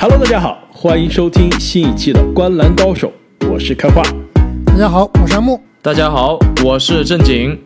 [0.00, 3.12] Hello，大家好，欢迎收听新一期的《观篮高手》，
[3.50, 4.00] 我是开花。
[4.64, 5.60] 大家好，我是阿木。
[5.82, 7.58] 大家好，我是正经。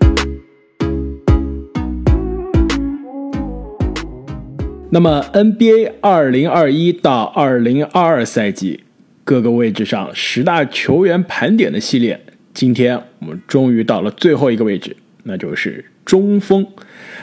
[4.88, 8.80] 那么 NBA 二零二一到二零二二赛季
[9.24, 12.19] 各个位置上十大球员盘点的系列，
[12.55, 16.66] 今天我们终于到了最后一个位置，那就是中锋。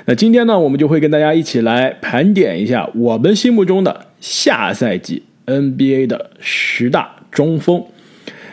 [0.05, 7.83] 那今天呢，我们就会跟大家一起来盘点一下我们心目中的下赛季 NBA 的十大中锋。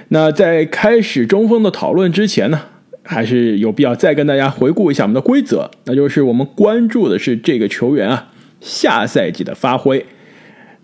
[0.08, 2.60] 那在开始中锋的讨论之前呢，
[3.02, 8.32] 还是有必要再跟大家回顾一下我们的规则，那就是我们关注的是这个球员啊。
[8.58, 10.04] 下赛季的发挥，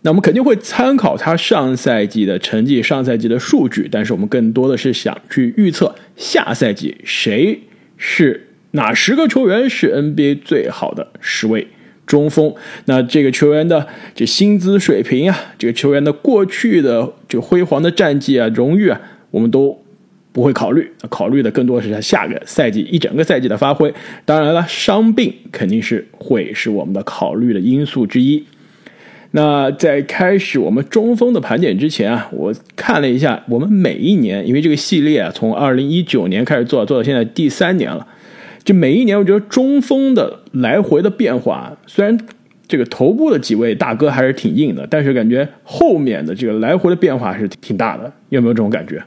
[0.02, 7.58] 那我们肯定会参考他上赛季的成绩、上赛季的数据，但是我们更多的是想去预测下赛季谁
[7.96, 11.66] 是哪十个球员是 NBA 最好的十位
[12.12, 12.54] 中锋。
[12.84, 19.78] 那这个球员的这薪资水平啊，这个球员的过去的这辉煌的战绩啊、荣誉啊，我们都。
[20.34, 23.92] 不会考虑，考虑的更多是他下个赛季一整个赛季的发挥。
[24.24, 28.42] 当然了，伤病肯定是会是我们的考虑的因素之一。
[29.32, 38.06] 那在开始我们中锋的盘点之前啊，我看了一下我们每一年，因为这个系列啊，从二零一九年开始做，做到现在第三年了。
[38.64, 42.18] 就每一年，我觉得中锋的来回的变化，虽然
[42.68, 48.12] 这个头部的几位大哥还是挺硬的，但是感觉后面的这个来回的变化是挺大的。
[48.28, 49.02] 有没有这种感觉？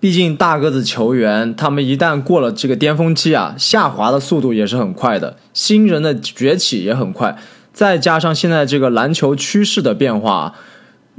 [0.00, 5.36] 毕竟大个子球员，他们一旦过了这个巅峰期啊，下滑的速度也是很快的。
[5.52, 7.36] 新人的崛起也很快，
[7.72, 10.54] 再加上现在这个篮球趋势的变化，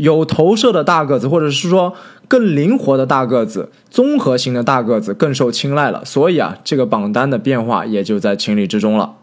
[0.02, 1.94] 有投射的大个子，或者是说
[2.28, 6.04] 更灵活的大个子，综合型的大个子更受青睐了。
[6.04, 9.14] 所以啊，这个榜单的变化也就在情理之中了。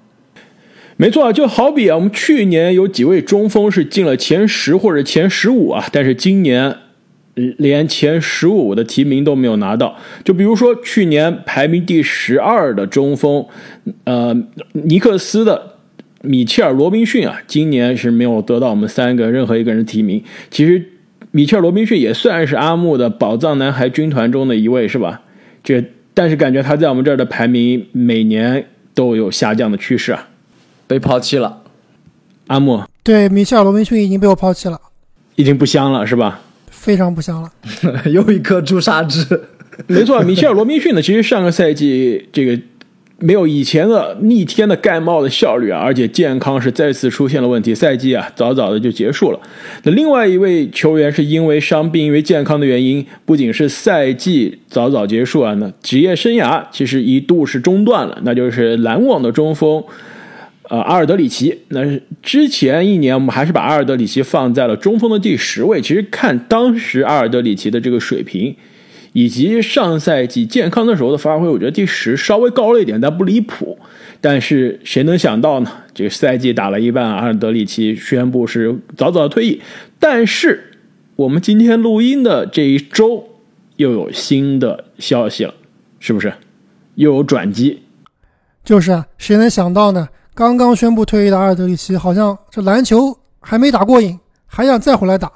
[0.97, 6.77] 没错啊，就好比啊，我们去年有几位中锋是进了前十或者前十五啊，但是今年。
[7.59, 9.95] 连前十五的提名都没有拿到，
[10.25, 13.47] 就比如说去年排名第十二的中锋，
[14.03, 14.37] 呃，
[14.73, 15.77] 尼克斯的
[16.23, 20.23] 米切尔·罗宾逊啊，今年是没有得到我们三个任何一个人提名。
[20.51, 20.85] 其实
[21.31, 25.23] 米切尔·罗宾逊也算是阿木的宝藏男孩军团中的一位，是吧？
[25.63, 25.85] 这
[26.15, 30.29] 但是感觉他在我们这儿的排名每年都有下降的趋势啊，
[30.87, 31.63] 被抛弃了。
[32.49, 34.81] 阿木对米切尔·罗宾逊已经被我抛弃了，
[35.37, 36.41] 已经不香了，是吧？
[36.71, 37.53] 非常不香了，
[38.11, 39.25] 又一颗朱砂痣。
[39.87, 42.59] 没错，米切尔·罗宾逊呢，其实上个赛季这个
[43.21, 49.41] 没有以前的逆天的盖帽的效率啊，而且健康是再次出现了问题，赛季啊早早的就结束了。
[49.83, 59.83] 那另外一位球员是因为伤病、因为健康的原因，不仅是赛季早早结束啊，那职业生涯其实一度是中断了，那就是篮网的中锋。
[60.71, 65.81] 呃，阿尔德里奇，那是之前一年我们还是把阿尔德里奇放在了中锋的第十位。
[65.81, 68.55] 其实看当时阿尔德里奇的这个水平，
[69.19, 73.77] 以及上赛季健康的时候的发挥，我觉得第十稍微高了一点，但不离谱。
[74.21, 75.73] 但是谁能想到呢？
[75.93, 79.61] 这个赛季打了一半，阿尔德里奇宣布是早早的退役。
[79.99, 80.71] 但是
[81.17, 83.29] 我们今天录音的这一周
[83.75, 85.53] 又有新的消息了，
[85.99, 86.33] 是不是？
[86.95, 87.83] 又有转机？
[88.63, 90.09] 就是啊，谁能想到呢？
[90.33, 95.29] 刚刚宣布退役的阿尔德里奇，好像这篮球还没打过瘾，还想再回来打，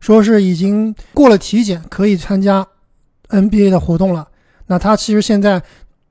[0.00, 2.66] 说是已经过了体检，可以参加
[3.30, 4.28] NBA 的活动了。
[4.66, 5.62] 那他其实现在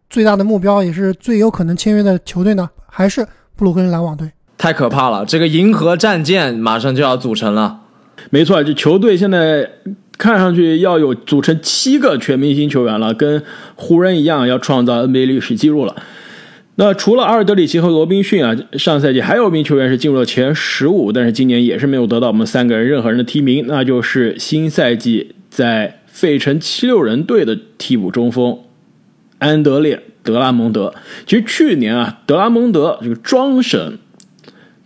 [0.09, 3.25] 最大的目标，也是最有可能签约的球队呢，还是
[3.55, 4.31] 布鲁克林篮网队。
[4.57, 7.81] 太可怕了，这个银河战舰马上就要组成了。
[8.29, 9.69] 没错，这球队现在
[10.17, 13.41] 看上去要有组成七个全明星球员了，跟
[13.75, 15.95] 湖人一样，要创造 NBA 历史记录了。
[16.75, 28.59] 那除了阿尔德里奇和罗宾逊啊，上赛季还有一名球员是进入了前十五，但是今年也是没有得到我们三个人任何人的提名，那就是新赛季在费城七六人队的替补中锋
[29.37, 30.93] 安德烈·德拉蒙德。
[31.25, 33.99] 其实去年啊，德拉蒙德这个庄神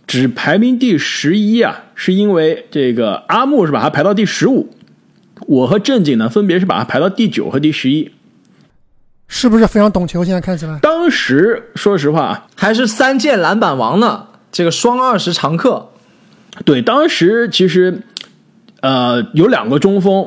[0.06, 4.70] 只排名第十一啊，是因为这个阿木是把他排到第十五，
[5.48, 8.12] 我和正经呢分别是把他排到第九和第十一。
[9.26, 10.24] 是不是非常懂球？
[10.24, 15.88] 现在看起来，当时说实话啊，还是三届篮板王呢，这个双二十常客。
[16.64, 18.02] 对，当时其实，
[18.82, 20.24] 呃，有两个中锋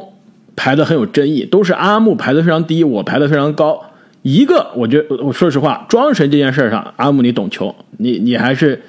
[0.58, 3.82] 排的很有争议，都是阿木排的非常低，我排的非常高。
[4.24, 8.82] 一个，我觉得我说实话，庄神这件事上，阿木你懂球，你你还是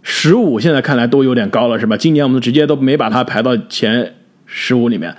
[0.00, 1.94] 十五，现在看来都有点高了，是吧？
[1.94, 4.14] 今年我们直接都没把他排到前
[4.46, 5.14] 十五里面。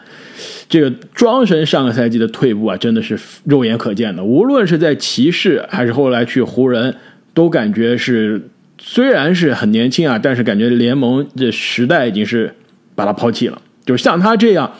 [0.69, 4.23] 这个庄神上个赛季的退步啊，真的是肉眼可见的。
[4.23, 6.95] 无论是在骑士还是后来去湖人，
[7.33, 8.49] 都感觉是
[8.79, 12.55] 虽然是很年轻啊，但是感觉联盟这时代已经是
[12.95, 13.61] 把他抛弃了。
[13.85, 14.71] 就是像他这样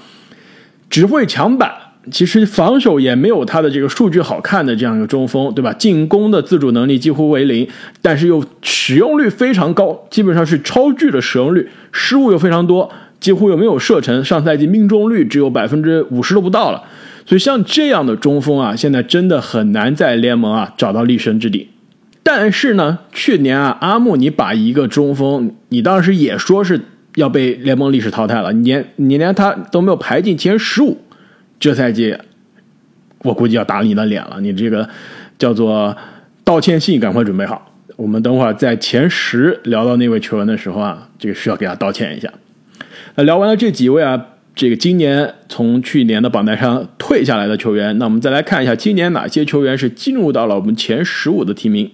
[0.90, 1.72] 只会抢板，
[2.12, 5.74] 其实防守也没有他的这个数据好看的这样一个中锋，对吧？
[5.74, 7.68] 进攻的自主能力几乎为零，
[8.02, 12.90] 但是又使用率非常高，基本上是超巨的使用率，失误又非常多，
[13.20, 16.84] 几乎又没有射程，上赛季命中率只有百分之五十都不到了。
[17.26, 21.70] 所以像这样的中锋啊，现在真的很难在联盟啊找到立身之地。
[22.24, 26.80] 但是呢，去年啊，阿木你把一个中锋，你当时也说是
[27.18, 30.96] 要被联盟历史淘汰了，你连你连他都没有排进前十五。
[31.60, 32.16] 这赛季，
[33.24, 34.40] 我估计要打你的脸了。
[34.40, 34.88] 你这个
[35.40, 35.98] 叫做
[36.44, 37.74] 道歉信，赶快准备好。
[37.96, 42.32] 我们等会儿在前十聊到那位球员的时候啊，这个需要给他道歉一下。
[43.16, 51.90] 那聊完了这几位啊，这个今年从去年的榜单上退下来的球员，那我们再来看一下今年哪些球员是进入到了我们前十五的提名。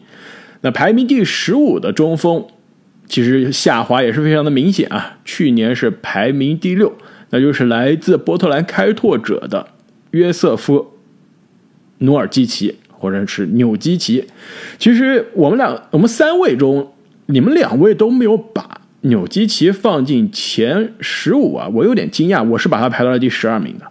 [0.59, 2.45] 那排名第十五的中锋，
[3.07, 5.17] 其实下滑也是非常的明显啊。
[5.23, 6.93] 去年是排名第六。
[7.35, 9.67] 那就是来自波特兰开拓者的
[10.11, 10.77] 约瑟夫·
[11.97, 14.27] 努尔基奇，或者是纽基奇。
[14.77, 16.93] 其实我们俩，我们三位中，
[17.25, 22.47] 你们两位都没有把纽基奇放进前十五啊，我有点惊讶。
[22.47, 23.87] 我是把他排到了第十二名的。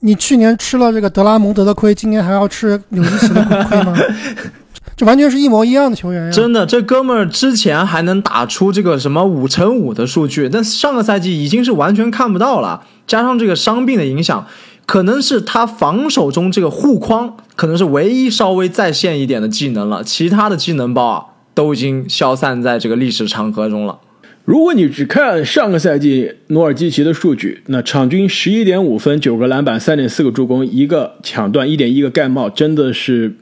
[0.00, 3.96] 你去年吃了这个德拉蒙德的亏，今年还要吃纽基奇的亏吗？
[4.96, 6.30] 这完全是一模一样的球员呀！
[6.30, 12.82] 真的，这哥们儿之前还能打出这个什么五乘五的数据，但上个赛季已经是完全看不到了。
[13.06, 14.46] 加上这个伤病的影响，
[14.84, 23.98] 可能是他防守中这个护框可能是唯一稍微在线一点的技能了，其他的技能包啊都已经消散在这个历史长河中了。
[24.44, 33.36] 如果你只看上个赛季努尔基奇的数据，那场均十一点五分、九个篮板、三点四个助攻、一个抢断、一点一个盖帽，真的是。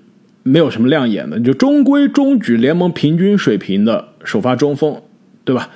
[0.48, 5.00] 没有什么亮眼的，就中规中矩联盟平均水平的首发中锋，
[5.44, 5.70] 对吧？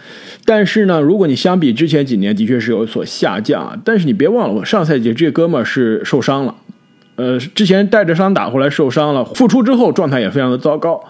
[0.44, 3.78] 但是呢，如果你相比之前几年，的确是有所下降啊。
[3.84, 6.54] 但是你别忘了，我上赛季这哥们儿是受伤了，
[7.16, 11.02] 呃，之前带着伤打回来受伤了，复出之后状态也非常的糟糕。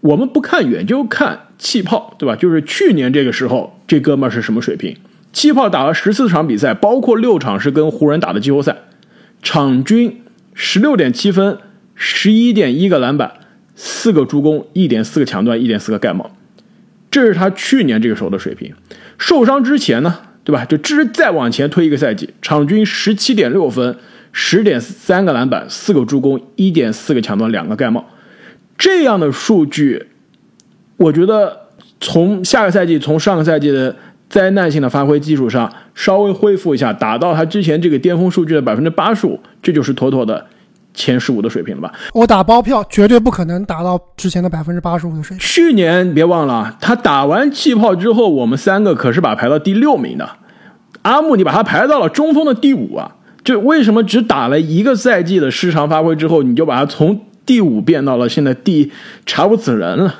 [0.00, 2.36] 我们不看远，就看气泡，对吧？
[2.36, 4.96] 就是去年这个时候，这哥们儿是什么水平？
[5.32, 8.76] 气泡打了十四场比赛，包括六场是跟湖人打的季后赛，
[9.42, 10.22] 场均
[10.54, 11.58] 十六点七分。
[11.96, 13.32] 十一点一个篮板，
[13.74, 16.30] 四个助攻，一点四个抢断，一点四个盖帽，
[17.10, 18.72] 这是他去年这个时候的水平。
[19.18, 20.14] 受伤之前呢，
[20.44, 20.64] 对吧？
[20.66, 23.96] 就只再往前推一个赛季，场均十七点六分，
[24.30, 28.04] 十点三个篮板，四个助攻，一点四个抢断，两个盖帽，
[28.76, 30.08] 这样的数据，
[30.98, 33.96] 我觉得从下个赛季，从上个赛季的
[34.28, 40.46] 灾难性的发挥基础上，稍微恢复一下，达到他之前这个巅峰数据的百分之八十五，这就是妥妥的。
[40.96, 41.92] 前十五的水平了吧？
[42.12, 45.38] 我打包票，绝对不可能达到之前的百分之八十五的水平。
[45.38, 50.28] 去年别忘了，他打完气泡之后，我们三个可是把排到第六名的。
[51.02, 53.12] 阿木，你把他排到了中锋的第五啊？
[53.44, 58.90] 就为什么只打了一个赛季的失常发挥之后，你就把他从第五变到了现在第
[59.24, 60.12] 查无此人了？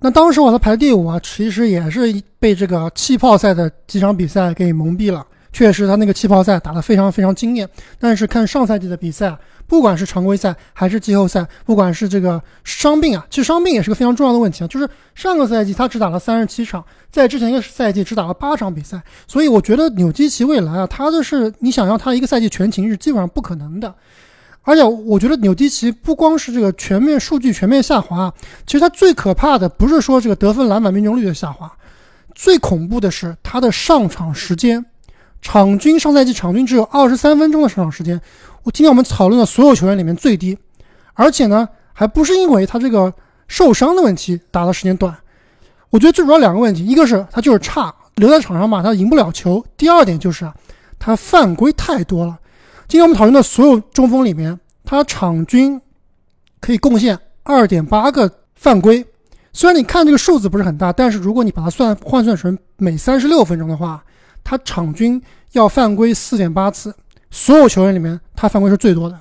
[0.00, 2.00] 那当时我他排第五啊，其实也是
[2.40, 5.24] 被这个气泡赛的几场比赛给蒙蔽了。
[5.54, 7.66] 确实，他那个气泡赛打得非常非常惊艳，
[7.98, 9.38] 但是看上赛季的比赛。
[9.66, 14.66] 不管是常规赛还是季后赛，不管是这个伤病啊，其实伤病也是个非常重要的问题啊。
[14.66, 23.94] 就是上个赛季他只打了三十七场，在之前一个赛季只打了八场比赛，所以我觉得纽基奇未来啊，他的是你想要他一个赛季全勤是基本上不可能的。
[24.60, 28.30] 而且我觉得纽基奇不光是这个全面数据全面下滑，
[28.66, 31.72] 其实他最可怕的不是说这个得分、篮板、命中率的下滑，
[32.34, 34.84] 最恐怖的是他的上场时间，
[35.44, 38.18] 场均上赛季场均只有二十三分钟的上场时间。
[38.62, 40.58] 我今天我们讨论的所有球员里面最低，
[41.12, 43.12] 而且呢，还不是因为他这个
[43.46, 45.14] 受伤的问题打的时间短。
[45.90, 50.50] 我觉得最主要两个问题，一个是他就是差，留在场上嘛，他赢不了球；第二点就是，
[50.98, 52.38] 他犯规太多了。
[52.88, 55.78] 今天我们讨论的所有中锋里面，他场均
[56.58, 59.04] 可以贡献二点八个犯规。
[59.52, 64.02] 虽然你看这个数字不是很大，但是如果你把它算换算成每三十六分钟的话，
[64.44, 65.20] 他场均
[65.52, 66.94] 要犯规四点八次。
[67.30, 69.18] 所有球员里面，他犯规是最多的，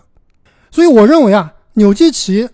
[0.69, 2.47] 所以我认为啊，纽基奇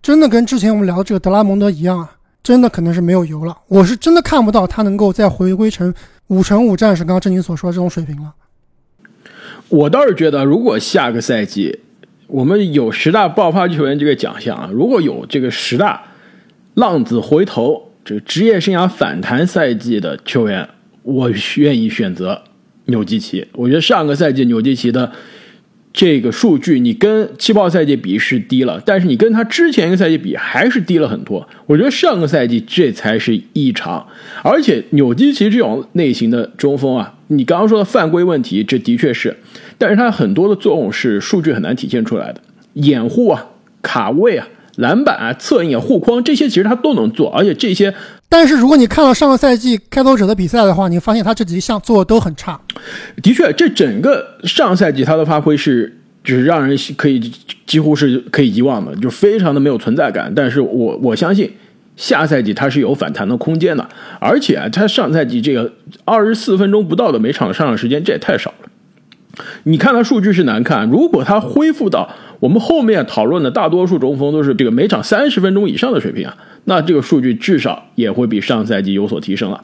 [0.00, 3.54] 真的跟之前我们聊的这个德拉蒙德一样啊，真的可能是没有油了。
[3.68, 5.92] 我是真的看不到他能够再回归成
[6.28, 8.32] 五乘五战士，刚刚郑宁所说的这种水平了。
[9.68, 11.80] 我倒是觉得，如果下个赛季
[12.26, 16.02] 我们有十大爆发球员这个奖项啊，如果有这个十大
[16.72, 20.66] 浪子回头、这个职业生涯反弹赛季的球员，
[21.02, 22.42] 我愿意选择。
[22.86, 25.12] 纽基奇，我觉得上个赛季纽基奇的
[25.92, 31.48] 这个数据你跟气泡赛季比是低了，但是你跟他之前一个赛季比还是低了很多。
[31.66, 34.04] 我觉得上个赛季这才是异常，
[34.42, 39.36] 而且纽基奇这种类型的中锋啊，你刚刚说的犯规问题，这的确是，
[39.78, 42.40] 但是他很多的作用是数据很难体现出来的，
[42.72, 43.46] 掩护啊、
[43.80, 47.94] 卡位啊、篮板啊、策应啊、护框这些其实他都能做，而且这些。
[48.32, 52.58] 但是如果你看了上个赛季开拓者的比赛的话，你发现他这几项做的都很差。
[53.22, 57.20] 的确，这整个上赛季他的发挥是，就是让人可以
[57.66, 60.32] 几乎是可以遗忘的，就非常的没有存在感。
[60.34, 61.52] 但是我我相信
[61.94, 63.86] 下赛季他是有反弹的空间的，
[64.18, 65.70] 而且他上赛季这个
[66.06, 68.54] 二十四分钟不到的每场上场时间，这也太少。
[69.64, 72.08] 你看他数据是难看，如果他恢复到
[72.40, 79.62] 我们后面讨论的大多数中锋都是这个每场三十分钟以上的水平啊，那这个数据至少也会比上赛季有所提升了。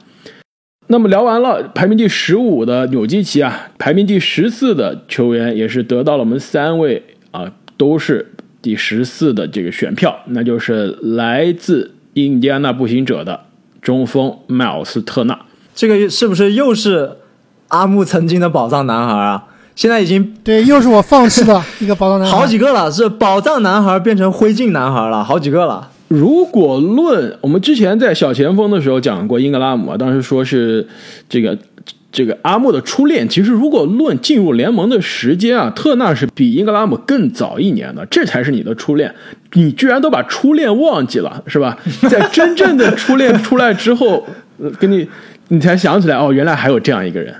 [0.86, 8.32] 那么聊完了排名第十五的纽基奇啊，排名第十四的球员也是得到了我们三位啊都是
[8.62, 13.38] 第十四的这个选票，那就是来自印第安纳步行者的
[13.82, 15.38] 中锋迈尔斯特纳。
[15.74, 17.18] 这个是不是又是
[17.68, 19.47] 阿木曾经的宝藏男孩啊？
[19.78, 25.88] 现在已经对，又是我放弃的 一个宝藏男孩，好几个了，是宝藏男孩变成灰烬男孩了，好几个了。
[26.08, 30.84] 如果论我们之前在小前锋的时候讲过英格拉姆啊，当时说是
[31.28, 31.56] 这个
[32.10, 33.28] 这个阿木的初恋。
[33.28, 39.14] 其实如果论进入联盟的时间啊，特纳是比英格拉姆更早一年的，这才是你的初恋。
[39.52, 41.78] 你居然都把初恋忘记了，是吧？
[42.10, 44.26] 在真正的初恋出来之后，
[44.80, 45.08] 跟你
[45.46, 47.32] 你才想起来哦，原来还有这样一个人。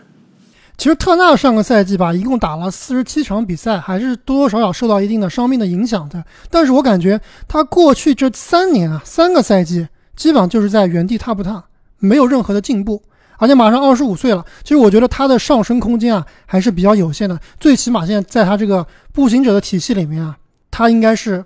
[0.79, 6.25] 其实特纳上个赛季吧，一共打了四十七场比赛，还是多多少少受到一定的伤病的影响的。
[6.49, 11.65] 但是我感觉他过去这三年啊，三个赛季基本上就是在原地踏步踏，
[11.99, 13.03] 没有任何的进步。
[13.39, 17.37] 而且马上二十五岁了，其实我觉得他的上升空间啊还是比较有限的。
[17.59, 20.37] 最起码现在在他这个步行者的体系里面啊，
[20.71, 21.45] 他应该是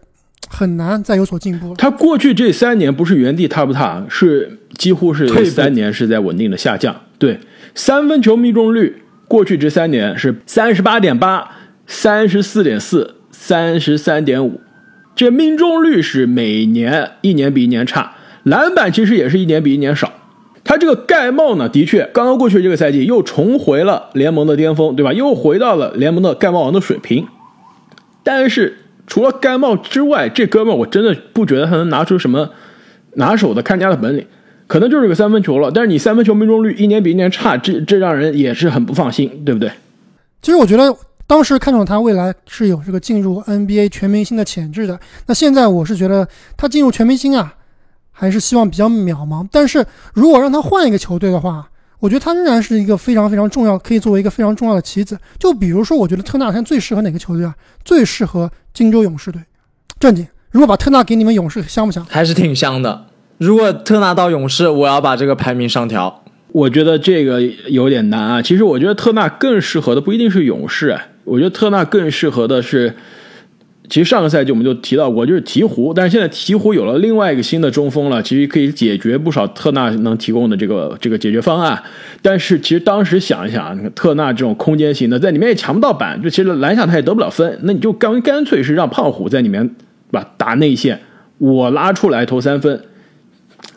[0.48, 1.74] 很难再有所进步了。
[1.76, 6.94] 他过去这三年不是原地踏步踏，是几乎是三年是在稳定的下降。
[7.18, 7.40] 对，
[7.74, 9.01] 三分球命中率。
[9.32, 11.52] 过去这三年是三十八点八、
[11.86, 14.60] 三十四点四、三十三点五，
[15.16, 18.12] 这命中率是每年一年比一年差，
[18.42, 20.12] 篮板其实也是一年比一年少。
[20.62, 25.14] 他这个盖帽呢，的确刚刚过去这个赛季又重回了联盟的巅峰，对吧？
[25.14, 27.26] 又回到了联盟的盖帽王的水平。
[28.22, 32.50] 但是除了盖帽之外，这哥们我真的不觉得他能拿出什么
[33.14, 34.26] 拿手的看家的本领。
[34.72, 39.70] 可能就是个三分球了，但是你三分球命中率一年比一年差，这这让人也是很不放心，对不对？
[40.40, 44.98] 其实我觉得当时看中他未来是有这个进入 NBA 全明星的潜质的。
[45.26, 46.26] 那现在我是觉得
[46.56, 47.54] 他进入全明星啊，
[48.12, 49.46] 还是希望比较渺茫。
[49.52, 55.18] 但是如果让他换一个球队的话，我觉得他仍然是一个非常非常重要，可以作为一个非常重要的棋子。
[55.38, 57.54] 就比如说，我觉得特纳山最适合哪个球队啊？
[57.84, 59.42] 最适合金州勇士队。
[60.00, 62.02] 正经，如果把特纳给你们勇士，香不香？
[62.06, 63.08] 还是挺香的。
[63.42, 66.22] 如果特纳到勇士，我要把这个排名上调。
[66.52, 68.40] 我觉得这个有点难啊。
[68.40, 72.94] 其实我觉得特纳更适合的不一定是勇士，我觉得特纳更适合的是，
[73.88, 75.92] 其实上个赛季我们就提到过，就是鹈鹕。
[75.92, 81.82] 但是现在鹈鹕有了另外一个新的中锋了，其实可以解决不少特纳能提供的这个这个解决方案。
[82.20, 89.68] 但是其实当时想一想，特纳这种空间型的，在里面也抢不到板，就其实篮下他也得不了分，那你就干干脆是让胖虎在里面
[90.12, 91.00] 吧打内线，
[91.38, 92.80] 我拉出来投三分。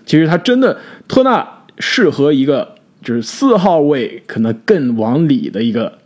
[0.06, 1.48] 其实他真的特纳
[1.80, 6.00] 适合一个就是四号位可能更往里的一个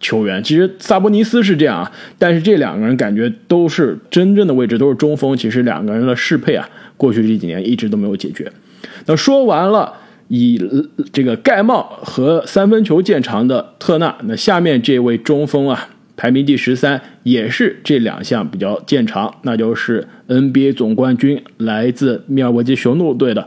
[0.00, 0.42] 球员。
[0.42, 5.36] 其实萨博尼斯是这样啊，但是这两个人感觉都是真正的位置都是中锋。
[5.36, 8.50] 其实两个人的适配啊，过去这几年一直都没有解决。
[9.06, 9.92] 那说完了
[10.28, 10.60] 以
[11.12, 15.88] 这个盖帽和三分球见长的特纳，那下面这位中锋啊。
[16.16, 23.46] 排名第十三，也是这两项比较见长，那就是 NBA 总冠军来自密尔沃基雄鹿队的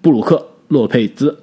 [0.00, 1.38] 布鲁克洛佩兹。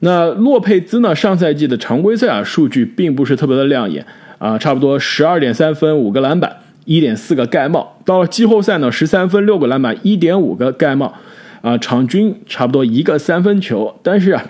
[0.00, 4.04] 那洛佩兹呢，上赛季的常规赛啊，数据并不是特别的亮眼
[4.38, 6.56] 啊，差不多十二点三分，五个篮板，
[6.86, 7.98] 一点四个盖帽。
[8.04, 11.14] 到了季后赛呢，十三分，六个篮板，一点五个盖帽，
[11.60, 13.94] 啊，场均差不多一个三分球。
[14.02, 14.42] 但是啊，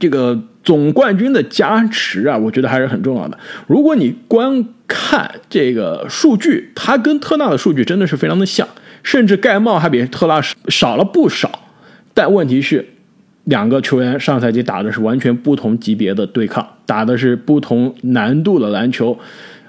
[0.00, 0.42] 这个。
[0.62, 3.38] 总冠军的加持啊，我觉得还是很重要的。
[3.66, 8.68] 如果你观看这个数据，他跟特纳的数据真的是非常的像，
[9.02, 10.38] 甚至盖帽还比特纳
[10.68, 11.50] 少了不少。
[12.12, 12.86] 但问题是，
[13.44, 19.18] 两个球员上赛季打的是完全不同级别的对抗，打的是不同难度的篮球。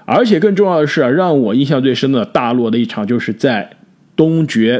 [0.04, 3.70] 而且更重要的是啊，让我印象最深的大落的一场，就是在
[4.14, 4.78] 东决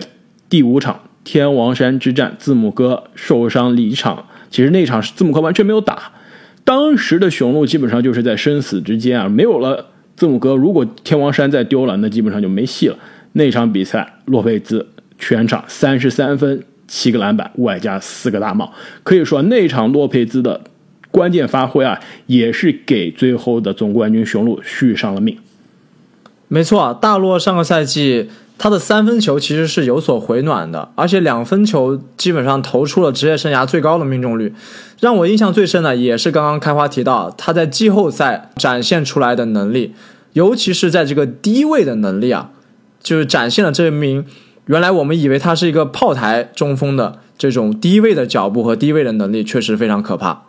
[0.50, 4.26] 第五场天王山之战，字母哥受伤离场。
[4.52, 6.12] 其实那场字母哥完全没有打，
[6.62, 12.96] 当时的雄鹿基本上就是在生死之间啊，没有了字母哥如果天王山再丢了，那基本上就没戏了。
[13.32, 14.86] 那场比赛，洛佩兹
[15.18, 18.70] 全场三十三分、七个篮板，外加四个大帽，
[19.02, 20.60] 可以说那场洛佩兹的
[21.10, 25.38] 关键发挥啊，也是给最后的总冠军雄鹿续上了命。
[26.48, 28.28] 没错，大洛上个赛季
[28.58, 34.54] 他的三分球其实是有所回暖的，而且两分球基本上投出了职业生涯最高的命中率。
[35.00, 39.94] 让我印象最深的也是刚刚开花提到他在季后赛展现出来的能力，
[40.34, 42.50] 尤其是在这个低位的能力啊，
[43.02, 44.24] 就是展现了这名
[44.66, 50.44] 原来我们以为他是一个炮台中锋的这种低位的脚步和低位的能力，确实非常可怕。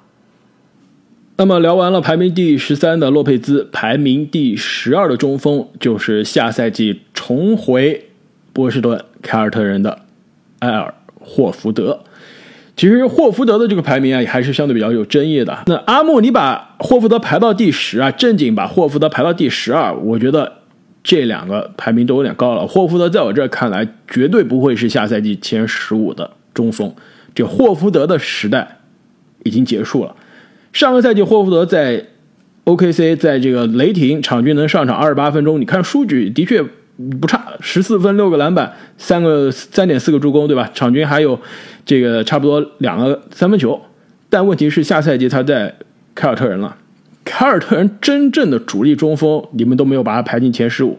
[1.36, 8.06] 那么聊完了排名第十三的洛佩兹，排名第十二的中锋就是下赛季重回
[8.54, 10.04] 波士顿凯尔特人的
[10.60, 12.04] 埃尔霍福德。
[12.76, 15.64] 其实霍福德的这个排名啊，也还是相对比较有争议的。
[15.66, 20.52] 那阿木，你把霍福德排到第十啊，正经把霍福德排到第十二，我觉得
[21.04, 22.68] 这两个排名都有点高了。
[22.68, 26.94] 霍福德在我这看来，绝对不会是下赛季前十五的中锋。
[27.34, 28.80] 这霍福德的时代
[29.44, 30.16] 已经结束了。
[30.74, 32.04] 上个赛季，霍福德在
[32.66, 35.62] OKC，在这个雷霆，场均能上场二十八分钟。
[35.62, 36.64] 你看数据的确
[37.22, 40.68] 不差，十四分、六个篮板、三个三点四个助攻，对吧？
[40.74, 41.40] 场均还有
[41.86, 43.80] 这个差不多两个三分球。
[44.32, 45.76] 但问题是，下赛季他在
[46.16, 46.76] 凯尔特人了。
[47.24, 50.98] 凯尔特人真正的主力中锋，你们都没有把他排进前十五。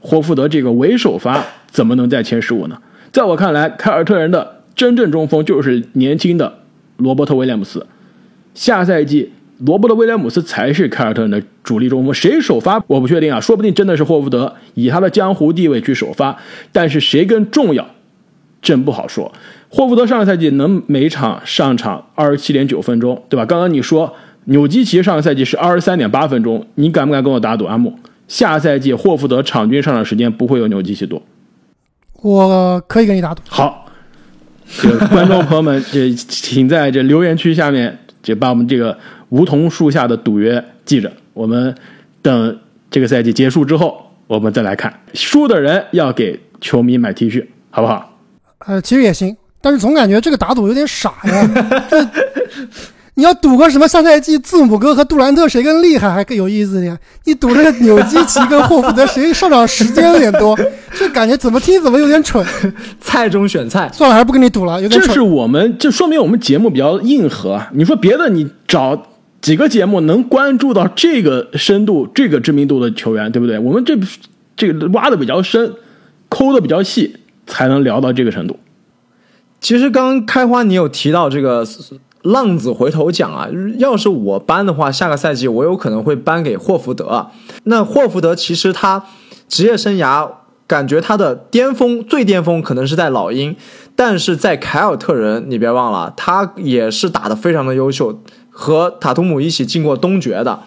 [0.00, 2.76] 霍福德这个伪首发怎么能在前十五呢？
[3.12, 6.58] 在我看来，凯尔特人的真正中锋就是年轻的
[6.96, 7.86] 罗伯特威廉姆斯。
[8.54, 16.36] 下赛季，罗伯特·威廉姆斯才是凯尔特人的主力中锋，谁首发我不确定啊，说不定真的是霍福德以他的江湖地位去首发，
[16.72, 17.86] 但是谁更重要，
[18.60, 19.32] 真不好说。
[19.68, 23.46] 霍福德上个赛季能每场上场二十七点九分钟，对吧？
[23.46, 24.12] 刚刚你说
[24.46, 27.64] 纽基奇上个赛季是二十三点八分钟，你敢不敢跟我打赌？
[27.64, 27.94] 阿木，
[28.28, 31.22] 下赛季霍福德场均上场时间不会有纽基奇多？
[32.20, 33.40] 我可以跟你打赌。
[33.48, 33.86] 好，
[35.10, 37.98] 观众朋友们，这请在这留言区下面。
[38.22, 38.96] 就把我们这个
[39.30, 41.74] 梧桐树下的赌约记着，我们
[42.20, 42.58] 等
[42.90, 48.16] 这个赛季结束之后，我们再来看输的人要给球迷买 T 恤，好不好？
[48.60, 51.50] 呃，其实也行，但是总感觉这个打赌有点傻呀。
[53.14, 56.98] 你要赌个什么下赛季字母哥和杜兰特谁更厉害还更有意思点？
[57.24, 60.58] 你赌这个纽基奇跟霍福德谁上场时间有点多，
[60.94, 62.42] 这感觉怎么听怎么有点蠢。
[63.02, 65.08] 菜中选菜，算了，还是不跟你赌了，有点蠢。
[65.08, 67.60] 这是我们，这说明我们节目比较硬核。
[67.74, 69.08] 你说别的，你找
[69.42, 73.58] 几个节目能关注到这个深度、这个知名度的球员，对不对？
[73.58, 73.94] 我们这
[74.56, 75.74] 这个挖的比较深，
[76.30, 78.58] 抠的比较细，才能聊到这个程度。
[79.60, 81.66] 其实刚刚开花，你有提到这个。
[82.22, 83.48] 浪子回头奖啊！
[83.78, 87.28] 要是我颁的话，下个赛季我有可能会颁给霍福德。
[87.64, 89.04] 那霍福德其实他
[89.48, 90.28] 职业生涯
[90.66, 93.56] 感觉他的巅峰最巅峰可能是在老鹰，
[93.96, 100.60] 但是在凯尔特人，你别忘了他也是打得非常的优秀，和塔图姆一起进过东决的。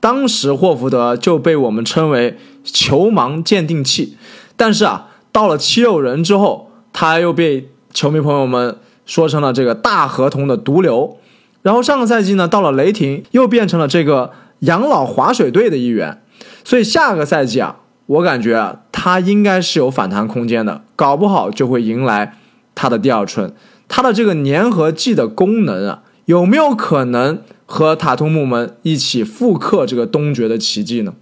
[0.00, 4.16] 当时霍福德就被我们称为球盲鉴定器，
[4.56, 8.78] 但是啊，到了七六人之后，他又被球迷朋友们。
[9.12, 11.18] 说成了这个大合同的毒瘤，
[11.60, 16.22] 然后上个赛季呢，到了雷霆又变成了这个养老划水队的一员，
[16.64, 22.38] 所以下个赛季啊，我感觉啊，他应该是有反弹空间的，搞不好就会迎来
[22.74, 23.52] 他的第二春。
[23.86, 31.12] 他的这个粘合剂的功能啊，有没有可能和塔图姆们一起复刻这个东决的奇迹呢？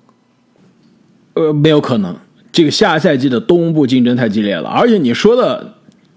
[1.34, 2.14] 呃，没有可能，
[2.52, 5.74] 这个下赛季的东部竞争太激烈了，而且你说的。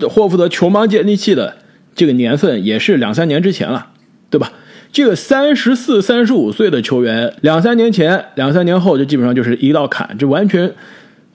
[0.09, 1.55] 霍福德球盲鉴定器的
[1.95, 3.87] 这个年份也是两三年之前了，
[4.29, 4.51] 对吧？
[4.91, 10.71] 这个三十四、三十五岁的球员，两三年前、两三年后就基本上就是一道坎，这完全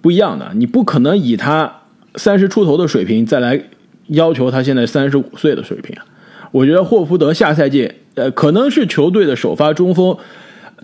[0.01, 0.51] 不一样的。
[0.55, 1.83] 你不可能以他
[2.17, 3.61] 三十出头的水平再来
[4.09, 6.05] 要求他现在三十五岁的水平啊！
[6.53, 10.17] 我觉得霍福德下赛季，呃，可能是球队的首发中锋，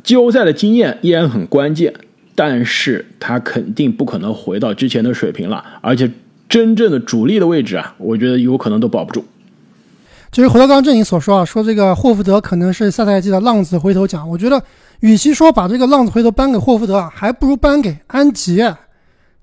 [0.03, 1.93] 季后赛的经验依然很关键，
[2.35, 6.11] 但是他肯定不可能回到之前的水平了，而且。
[6.47, 9.25] 真正的主力的位置啊，我觉得有可能都保不住。
[10.35, 14.29] 就是回到刚刚正你所说啊，说这个霍福德可能是下赛季的浪子回头奖。
[14.29, 14.61] 我觉得，
[14.99, 18.61] 与其说把这个浪子回头颁给霍福德啊，还不如颁给安吉。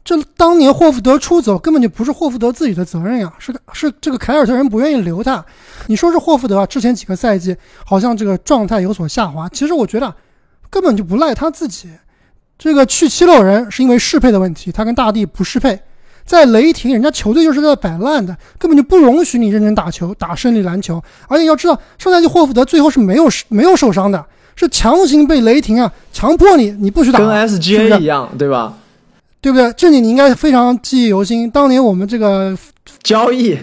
[0.03, 5.45] 这当年霍福德出走根本就不是霍福德自己的责任呀，是是这个凯尔特人不愿意留他。
[5.87, 10.13] 你说是霍福德啊，之前几个赛季好像这个状态有所下滑，其实我觉得
[10.69, 11.87] 根本就不赖他自己。
[12.57, 15.79] 这个去七六人是因为适配的问题，他跟大帝不适配。
[16.31, 21.03] 在雷霆，人家球队就是在摆烂的，根本就不容许你认真打球、打胜利篮球。
[21.27, 28.73] 而且要知道，上赛季霍福德最后是没有没有受伤的，是强行被雷霆啊强迫你你不许打，跟 SGA 一样，对吧？
[29.41, 29.73] 对不对？
[29.75, 31.51] 这里你应该非常记忆犹新。
[31.51, 32.57] 当年我们这个
[33.03, 33.57] 交易，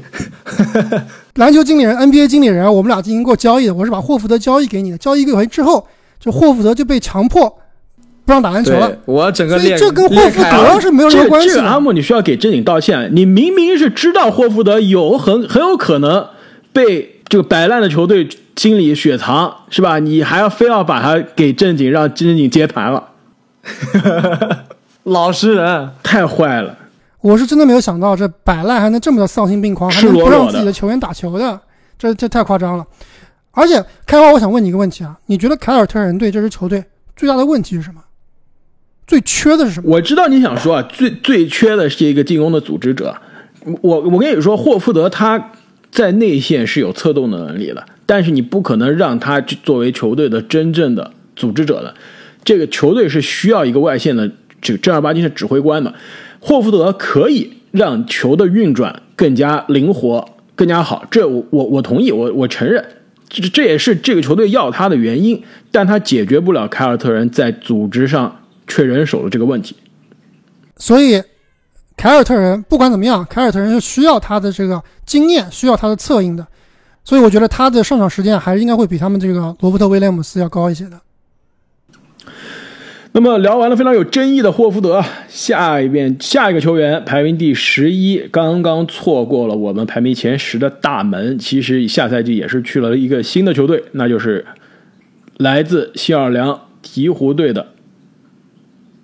[1.37, 3.72] 篮球经理人、NBA 经理人，我们俩进行过交易的。
[3.72, 5.87] 我是把霍福德交易给你的，交易一个回之后，
[6.20, 7.59] 就霍福德就被强迫
[8.29, 8.93] 不让打篮球了。
[9.07, 11.55] 我整个所以裂这跟霍福德是没有什么关系的。
[11.55, 13.09] 这个阿木，你需要给正经道歉。
[13.14, 16.29] 你明明是知道霍福德有很很有可能
[16.71, 19.99] 被这个摆烂的球队经理雪藏，是吧？
[19.99, 23.09] 你还要非要把他给正经，让正经接盘了，
[25.05, 26.77] 老实人，太坏了。
[27.23, 31.59] 我是真的没有想到，这摆烂还能这么的丧心病狂，还能不让自己的球员打球的，
[31.99, 32.85] 这这太夸张了。
[33.53, 36.85] 而且，开花，我想问你一个问题啊，你觉得凯尔特人队这支球队
[37.17, 38.01] 最大的问题是什么？
[39.09, 39.87] 最缺的是什么？
[39.90, 43.16] 我知道你想说啊，最最缺的是一个进攻的组织者。
[43.81, 45.51] 我我跟你说，霍福德他
[45.90, 51.92] 在内线是有策动的能力的，但是你不可能让他作为球队的真正的组织者的。
[52.44, 55.92] 这个球队是需要一个外线的这正儿八经的指挥官的。
[56.38, 62.85] 霍福德可以让球的运转更加灵活、更加好，这我我我同意，我我承认，
[63.29, 65.42] 这这也是这个球队要他的原因，
[65.73, 68.38] 但他解决不了凯尔特人在组织上
[68.68, 69.74] 缺人手的这个问题。
[70.76, 71.20] 所以，
[71.96, 76.46] 凯尔特人不管怎么样，凯尔特人是需要他的这个经验，需要他的策应的。
[77.02, 81.00] 所以，我觉得他的上场时间还是应该会比他们这个罗伯特威廉姆斯要高一些的。
[83.12, 91.37] 那么聊完了非常有争议的霍福德，下一遍下一个球员排名第十一，刚刚错过了我们排名前十的大门。
[91.38, 94.46] 其实下赛季也是去了一个新的球队，那就是
[95.38, 97.66] 来自新奥尔良鹈鹕队的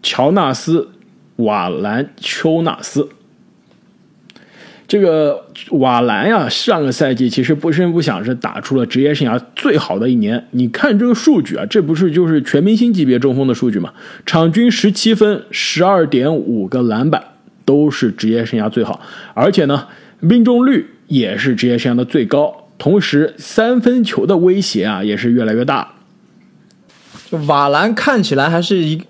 [0.05, 0.91] 乔纳斯·
[1.43, 3.09] 瓦兰丘纳斯。
[4.87, 10.47] 这个瓦兰呀，上个赛季其实不声不响是打出了职业生涯最好的一年。
[10.51, 13.95] 你看这个数据啊，这不是就是全明星级别中锋的数据吗？
[14.27, 17.25] 场均十七分、十二点五个篮板，
[17.65, 19.01] 都是职业生涯最好。
[19.33, 19.89] 而且呢，
[20.21, 22.69] 命中率也是职业生涯的最高。
[22.77, 25.95] 同时，三分球的威胁啊，也是越来越大。
[27.31, 29.03] 就瓦兰看起来还是一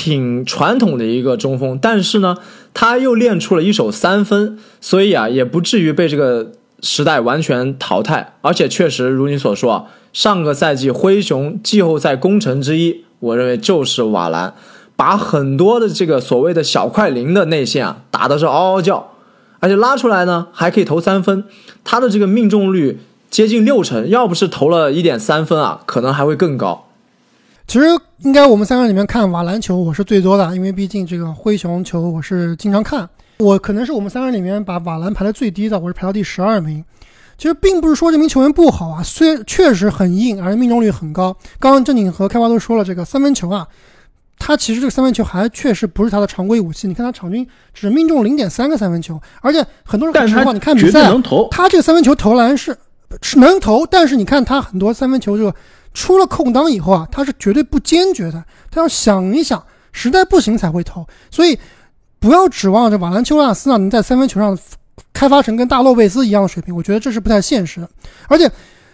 [0.00, 2.36] 挺传统的一个中锋，但是呢，
[2.72, 8.34] 他又练出了一手三分，所以啊，也不至于被这个时代完全淘汰。
[8.42, 14.54] 而且确实如你所说啊，上个赛季灰熊季后赛功臣之一，我认为就是瓦兰，
[14.94, 19.14] 把很多的这个所谓的小快灵的内线啊打的是嗷嗷叫，
[19.58, 21.42] 而且拉出来呢还可以投三分，
[21.82, 26.87] 他的这个命中率接近六成，要不是投了一点三分啊，可能还会更高。
[27.68, 27.86] 其实
[28.20, 33.06] 应该我们三个人里面看瓦篮球我是最多的，因为毕竟这个灰熊球我是经常看。
[33.40, 36.82] 我可能是我们三个人里面把瓦兰排的最低的，我是排到第十二名。
[37.36, 41.36] 其实并不是说这名球员不好啊，虽确实很硬，而且命中率很高。
[41.58, 43.68] 刚刚正经和开花都说了，这个三分球啊，
[44.38, 46.88] 他其实这个三分球还确实不是他的常规武器。
[46.88, 51.02] 你看他场均只命中零点三个三分球，而且很多人但是他很实话，你看比赛
[51.50, 52.74] 他这个三分球投篮是
[53.20, 55.54] 是能投，但是你看他很多三分球这个
[55.98, 61.04] 出了空当以后啊，他是绝对不坚决的，他要想一想，实在不行才会投。
[61.28, 61.58] 所以
[62.20, 64.56] 不要指望着瓦兰丘纳斯啊能在三分球上
[65.12, 67.90] 开发成跟大洛维斯一样的水平，我觉得这是不太现实的。
[68.28, 68.48] 而且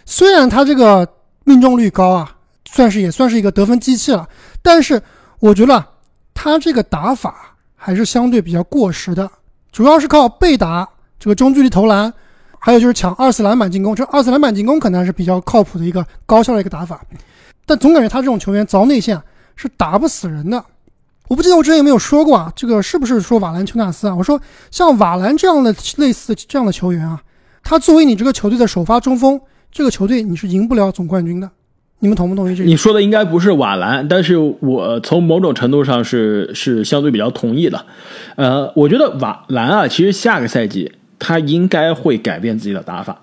[0.06, 1.06] 虽然他这个
[1.44, 4.26] 命中率高啊，算是也算是一个得分机器了，
[4.62, 5.02] 但是
[5.40, 5.84] 我觉得
[6.32, 9.30] 他这个打法还是相对比较过时的，
[9.70, 10.88] 主要是靠背打
[11.20, 12.10] 这个中距离投篮。
[12.64, 16.98] 还有就是抢二次篮板进攻，这二次篮板进攻可能还是比较靠谱的一个高效的一个打法，
[17.66, 19.20] 但总感觉他这种球员凿内线
[19.54, 20.64] 是打不死人的。
[21.28, 24.14] 我不记得我之前有没有说过啊，这个是不是说瓦兰丘纳斯啊？
[24.14, 27.20] 我说像瓦兰这样的类似这样的球员啊，
[27.62, 29.38] 他作为你这个球队的首发中锋，
[29.70, 31.50] 这个球队你是赢不了总冠军的。
[31.98, 32.66] 你们同不同意这个？
[32.66, 37.84] 你说的应该不是瓦兰，但是我从某种程度上是是相对比较同意的。
[38.36, 40.92] 呃，我觉得瓦兰啊，其实下个赛季
[41.26, 43.22] 他应该会改变自己的打法。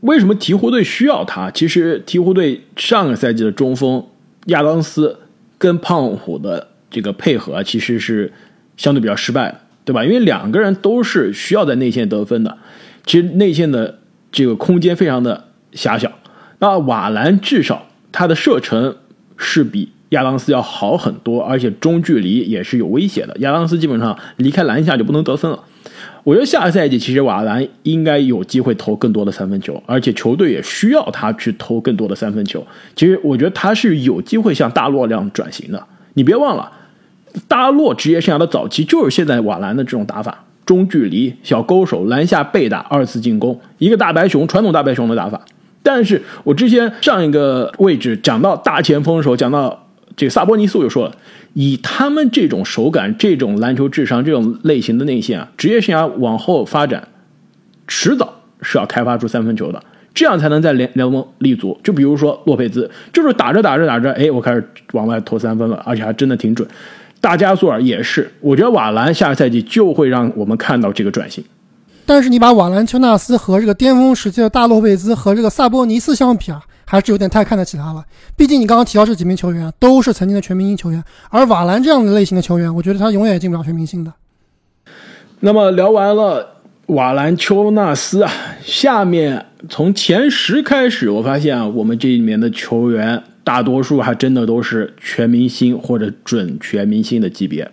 [0.00, 1.50] 为什么鹈鹕队需要他？
[1.50, 4.04] 其实鹈鹕队上个赛季的中锋
[4.48, 5.18] 亚当斯
[5.56, 8.30] 跟胖虎的这个配合其实是
[8.76, 10.04] 相对比较失败的，对吧？
[10.04, 12.58] 因为两个人都是需要在内线得分的，
[13.06, 13.98] 其实内线的
[14.30, 16.12] 这个空间非常的狭小。
[16.58, 18.94] 那瓦兰至少他的射程
[19.38, 23.34] 是比亚当斯要好很多，而且中距离也是有威胁的。
[23.38, 25.64] 亚当斯基本上离开篮下就不能得分了。
[26.24, 32.66] 我觉得下个赛季其实瓦兰应该有机会投更多的三分球，而且球队也需要他去投更多的三分球。
[32.94, 35.82] 其实我觉得他是有机会像大洛那样转型的。
[36.14, 36.70] 你别忘了，
[37.46, 45.40] 大洛职业生涯的早期就是现在瓦兰的这种打法：中距离、小勾手、篮下背打、二次进攻，一个大白熊传统大白熊的打法。
[45.82, 51.12] 但是我之前上一个位置讲到大前锋的时候，讲到这个萨博尼斯，我就说了，
[51.60, 57.08] 以他们这种手感、这种篮球智商、这种类型的内线啊，职业生涯往后发展，
[57.88, 59.82] 迟早是要开发出三分球的，
[60.14, 61.76] 这样才能在联联盟立足。
[61.82, 66.68] 就比如说洛佩兹，就是打着打着打着，哎，我开始往外投三分了，而且还真的挺准。
[67.20, 71.42] 大加索尔也是，我觉得瓦兰下个赛季就会让我们看到这个转型。
[72.06, 78.04] 但是你把瓦兰丘纳斯和这个巅峰时期的大洛佩兹和这个萨博尼斯相比啊，还是有点太看得起他了。
[78.36, 84.12] 毕竟你刚刚提到这几名球员都是曾经的全明星球员，而瓦兰这样的类型的球员，我觉得他永远也进不了全明星的。
[85.40, 97.70] 那么聊完了瓦兰丘纳斯啊，下面从前十开始，我发现啊，我们这里面的球员大多数还真的都是全明星或者准全明星的级别。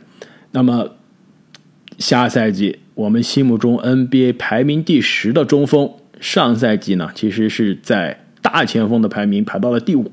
[0.51, 0.89] 那么
[1.97, 2.79] 下赛季。
[2.95, 10.11] 我们心目中 NBA 排名第十的中锋，上赛季呢，其实是在大前锋的排名排到了第五。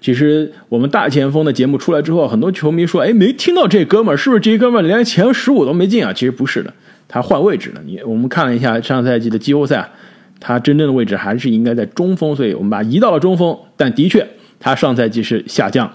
[0.00, 6.72] 其实我们大前锋的节目出来之后，很多球迷说：“哎，没听到这哥们儿，是不是这哥们儿连前十五都没进啊？”其实不是的，
[7.08, 7.80] 他换位置了。
[7.84, 9.90] 你我们看了一下上赛季的季后赛，
[10.38, 13.58] 他真正的位置还是应该在中锋，所以我们把移到了中锋。
[13.76, 14.28] 但的确，
[14.60, 15.90] 他上赛季是下降，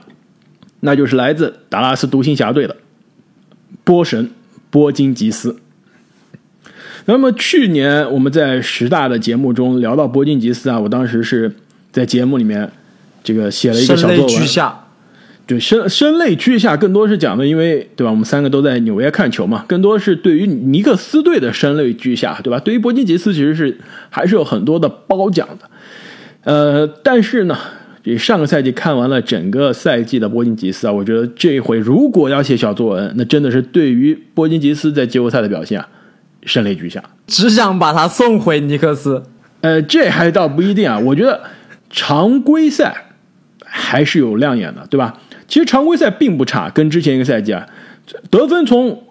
[0.82, 2.76] 那就是来自达拉斯独行侠队的
[3.84, 4.32] 波神
[4.72, 5.56] 波金吉斯。
[7.06, 11.56] 那么去年我们在十大的节目中聊到波金吉斯啊，我当时是
[12.00, 12.72] 在节目里面
[13.22, 14.72] 这个写了一个小作文。
[15.46, 18.12] 对，声声泪俱下，更多是讲的，因为对吧？
[18.12, 22.60] 我们三个都在纽约看球嘛，更多是对于尼克斯队的声泪俱下，对吧？
[22.60, 23.78] 对于波金吉斯，其实是
[24.10, 25.70] 还是有很多的褒奖的。
[26.44, 27.58] 呃，但是呢，
[28.02, 35.88] 这上个赛季看完了整个赛季的波金吉斯啊，我觉得这一回如果要写小作文，那真的是对于波金吉斯在季后赛的表现啊。
[36.46, 39.22] 声泪俱下，只想把他送回尼克斯。
[39.60, 40.98] 呃，这还倒不一定啊。
[40.98, 41.38] 我觉得
[41.90, 43.06] 常规赛
[43.66, 45.18] 还是有亮眼的，对吧？
[45.48, 47.66] 其实常规赛并不差，跟之前一个赛季啊，
[48.30, 49.04] 得分从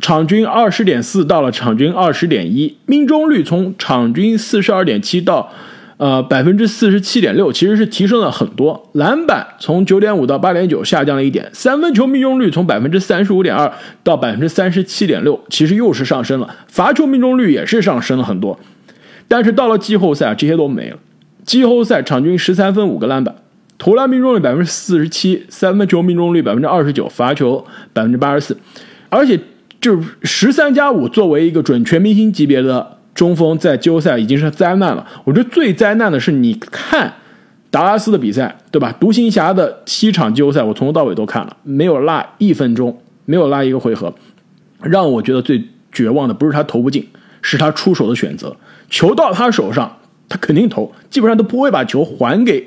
[0.00, 5.52] 场均二十点四到了场均二十点一，命中率从场均四十二点七到。
[5.98, 13.72] 呃，百分之四十七点六其实是提升了很多，篮板从九点五到八点九下降了一点，三分球命中率从百分之三十五点二
[14.04, 18.60] 到百分之三十七点六，其实又是上升了，罚球命中率也是上升了很多，
[19.26, 20.98] 但是到了季后赛这些都没了，
[21.46, 23.34] 季后赛场均十三分五个篮板，
[23.78, 28.58] 投篮命中率百分之四十七，三分球命中率百分之二十九，罚球百分之八十四，
[29.08, 29.40] 而且
[29.80, 32.94] 就是十三加五作为一个准全明星级别的。
[33.14, 35.06] 中锋在季后赛已经是灾难了。
[35.24, 37.10] 我觉得最灾难的是，你看
[37.70, 38.92] 达拉斯的比赛，对吧？
[39.00, 44.14] 独行侠的七场季后赛，我从头到尾都看了，没有落一分钟，没有落一个回合。
[44.82, 47.08] 让我觉得最绝望的不是他投不进，
[47.40, 48.54] 是他出手的选择。
[48.90, 49.96] 球到他手上，
[50.28, 52.66] 他肯定投，基本上都不会把球还给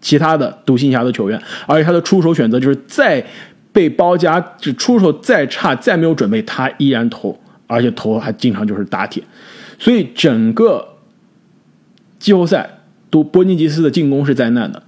[0.00, 1.40] 其他的独行侠的球员。
[1.66, 3.24] 而且他的出手选择就是再
[3.72, 9.22] 被包夹，就出手再差，再没有准备，他依然投，而且投还经常就是打铁。
[9.78, 10.86] 所以整个
[12.18, 12.78] 季后赛，
[13.10, 14.82] 都波尼吉斯的进攻是灾难的，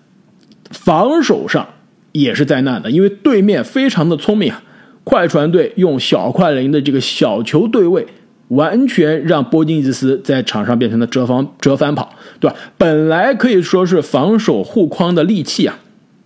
[0.70, 1.66] 防守上
[2.12, 4.62] 也是灾难的，因为对面非常的聪明啊，
[5.02, 8.06] 快船队用小快灵的这个小球对位，
[8.54, 12.56] 完全让波金吉斯在场上变成了折防折返跑，对吧？
[12.78, 15.78] 本来可以说是防守护框的利器啊，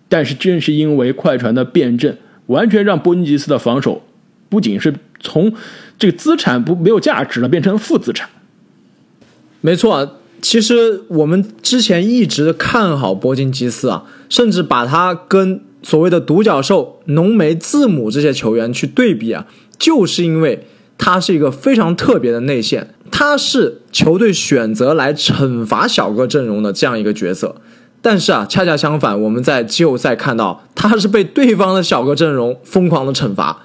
[0.08, 4.02] 但是正是因为快船的变阵，完全让波金吉斯的防守
[4.48, 5.52] 不仅是从
[5.98, 8.28] 这个资产不没有价值了，变成负资产。
[9.60, 19.46] 没错，其实我们之前一直看好波金吉斯啊，甚至把他跟所谓的独角兽、浓眉、字母这些球员去对比啊，
[19.78, 20.66] 就是因为
[20.98, 27.56] 他是一个非常特别的内线，他是球队选择来惩罚小个阵容的这样一个角色。
[28.02, 33.62] 但是啊，恰恰相反，我们在季后赛看到他是被对方的小个阵容疯狂的惩罚，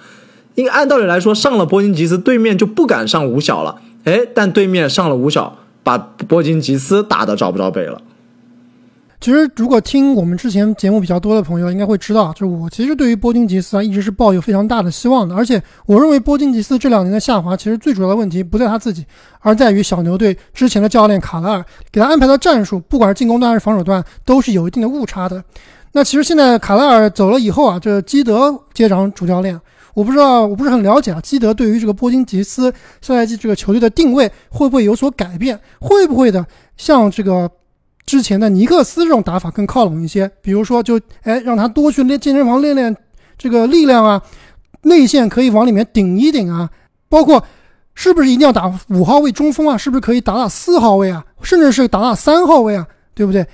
[0.56, 3.82] 因为按道理来说，上了波金吉斯，对面就不敢上五小了。
[4.06, 5.58] 哎，但对面上了五小。
[5.86, 8.02] 把波金吉斯打得找不着北了。
[9.24, 15.34] 其实，如果听我们之前节目比较多的朋友，应该会知道，就是我其实对于波金吉斯啊，一直是抱有非常大的希望的。
[15.34, 19.06] 而且，我认为波金吉斯这两年的下滑，其实最主要的问题不在他自己，
[19.40, 25.42] 而在于小牛队之前的教练卡拉尔给他安排的战术，不管是进攻端还是防守端，都是有一定的误差的。
[25.94, 29.58] 那其实现在卡拉尔走了以后啊，这基德接掌主教练。
[29.94, 31.22] 我不知道，我不是很了解啊。
[31.22, 35.58] 基德对于这个波金吉斯下赛季这个球队的定位会不会有所改变？
[35.80, 37.50] 会不会的像这个
[38.06, 40.30] 之前的尼克斯这种打法更靠拢一些？
[40.42, 42.96] 比如说，就哎让他多去练健身房练练
[43.38, 44.22] 这个力量啊，
[44.84, 46.70] 内线可以往里面顶一顶啊。
[47.10, 47.44] 包括
[47.96, 49.78] 是不是一定要打五号位中锋啊？
[49.78, 51.24] 是不是可以打打四号位啊？
[51.42, 52.88] 甚至是打打三号位啊？
[53.14, 53.46] 对不对？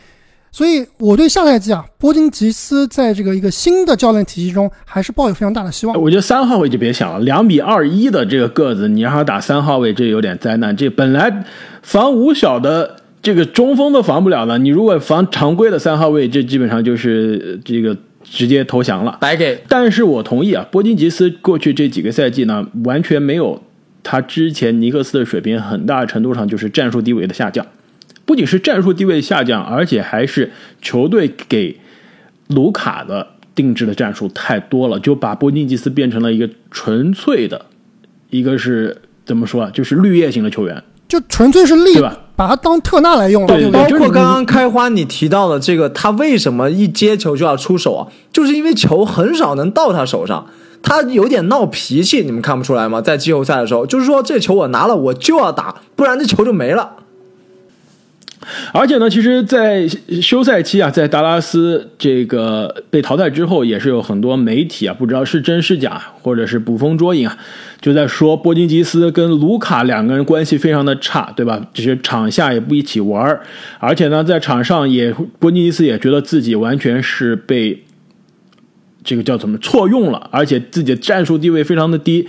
[0.51, 6.01] 所以我对下赛季啊，波金吉斯在这个一个新的教练体系中，还是抱有非常大的希望。
[6.01, 10.75] 我觉得三号位就别想了，两米二一的这个个子，你让他打三号位，这有点灾难。
[10.75, 11.45] 这本来
[11.83, 19.61] 防五小的这个中锋都防不了了，你如果防常规的三号位，这基本上就是这个直接投降了，白给。
[19.67, 23.61] 但是我同意啊，波金吉斯过去这几个赛季呢，完全没有
[24.03, 27.65] 他之前尼克斯的水平，很大程度上就是战术地位的下降。
[28.25, 30.51] 不仅是战术地位下降，而且还是
[30.81, 31.75] 球队给
[32.47, 37.65] 卢卡的定制的战术太多了，就把波金吉斯变成了一个纯粹的，
[38.29, 42.17] 一个是怎么说啊，就是绿叶型的球员，就纯粹是利对吧？
[42.37, 48.07] 把它当特纳来用了，对不包括刚刚开花你提到的这个，他为什么一接球就要出手啊？
[48.31, 50.45] 就是因为球很少能到他手上，
[50.81, 53.01] 他有点闹脾气，你们看不出来吗？
[53.01, 56.91] 在季后赛的时候，就是说这球我拿了我就要打，不然这球就没了。
[58.73, 59.87] 而且呢，其实，在
[60.21, 67.37] 休赛期啊，在达拉斯这个被淘汰之后，也是有很多媒体啊，不知道是真是假，或者是捕风捉影啊，
[67.81, 71.61] 就在说波金吉斯跟卢卡两个人关系非常的差，对吧？
[71.73, 73.41] 就是场下也不一起玩儿，
[73.79, 77.83] 而且呢，在场上也波金吉斯也觉得自己完全是被
[79.03, 82.27] 这个叫怎么错用了，而且自己的战术地位非常的低，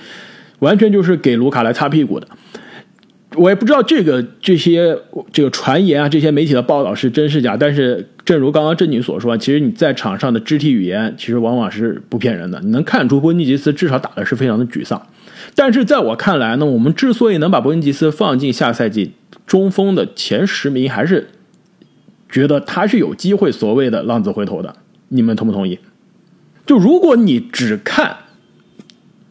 [0.60, 2.26] 完全就是给卢卡来擦屁股的。
[3.36, 4.98] 我也不知道这个这些
[5.32, 7.56] 这个传言啊，这些媒体的报道是真是假。
[7.56, 12.60] 但是，正如刚刚正经所说，其实你在场上的肢体语言，其实往往是不骗人的。
[12.60, 15.00] 你能看出波尼吉斯至少打的是非常的沮丧。
[15.54, 19.12] 但是在我看来呢，我们之所以能把波尼吉斯放进下赛季
[19.46, 21.28] 中锋的前十名，还是
[22.28, 24.74] 觉得他是有机会所谓的浪子回头的。
[25.08, 25.78] 你们同不同意？
[26.66, 28.16] 就如果你只看。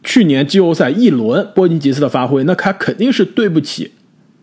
[0.02, 3.92] 去年季后赛一轮波尼吉斯的发挥，那他肯定是对不起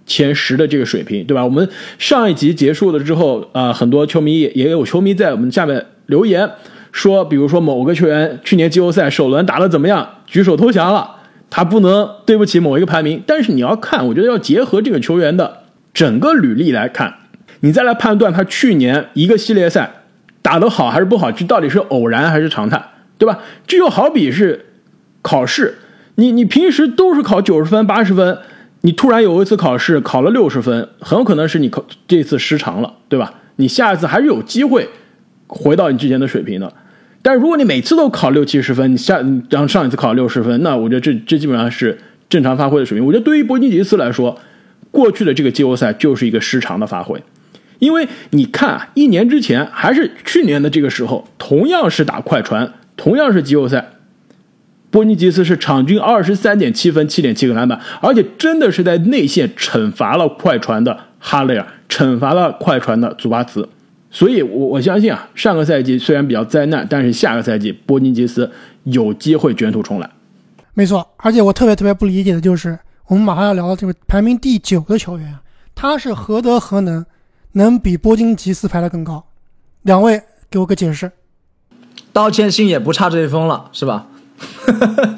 [0.05, 1.43] 前十的这个水平，对吧？
[1.43, 1.67] 我们
[1.97, 6.47] 上一集结束了之后，啊、很多球迷也也有球迷在我们下面留言
[6.91, 11.15] 说，比如说某个球员去年季后赛首轮打得怎么样，举手投降了，
[11.49, 13.21] 他不能对不起某一个排名。
[13.25, 17.13] 但是你要看，我觉得要结合这个球员的整个履历来看，
[17.61, 20.03] 你再来判断他去年一个系列赛
[20.43, 22.81] 打得好还是不好，这到底是偶然还是常态，
[23.17, 23.39] 对吧？
[23.65, 24.63] 这就好比是。
[25.21, 25.75] 考试，
[26.15, 28.37] 你你平时都是考九十分、八十分，
[28.81, 33.33] 你突然有一次考试考了六十分，很有可能是你考这次失常了，对吧？
[33.57, 34.87] 你下一次还是有机会
[35.47, 36.71] 回到你之前的水平的。
[37.21, 41.97] 但是如果你每次都考六七十分，你下然后上一次考六十分，那我觉得这这基本上是
[42.29, 43.05] 正常发挥的水平。
[43.05, 44.39] 我觉得对于博尼吉斯来说，
[44.91, 47.21] 过去的这个季后赛就是一个失常的发挥，
[47.79, 53.89] 因为你看，一年之前还是去年的这个时候，同样是打快船，同样是季后赛。
[54.89, 63.67] 波尼吉斯是场均二十三点七分、七点七个篮板，而且真的是在内线惩罚了快船的哈雷尔，惩罚了快船的祖巴茨。
[64.09, 68.49] 所以，我我相信啊，上个赛季虽然比较灾难，但是下个赛季波尼吉斯
[68.83, 70.09] 有机会卷土重来。
[70.73, 75.35] 没错，而且我特别特别不理解的就是，我们马上要聊的这个排名第九的球员，
[75.75, 77.05] 他是何德何能，
[77.51, 79.25] 能比波金吉斯排得更高？
[79.81, 81.11] 两位给我个解释。
[82.13, 84.07] 道歉信也不差这一封了，是吧？
[84.73, 85.15] 哈 哈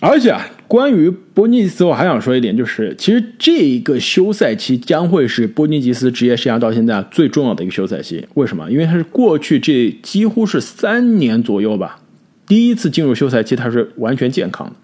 [0.00, 8.26] 而且啊，关于波尼吉斯，我还想说一点，就是其实这一个休赛期将会是波尼吉斯职业生涯到现在最重要的一个休赛期。
[8.34, 8.70] 为什么？
[8.70, 12.00] 因为他是过去这几乎是三年左右吧，
[12.46, 14.74] 第一次进入休赛期，他是完全健康的。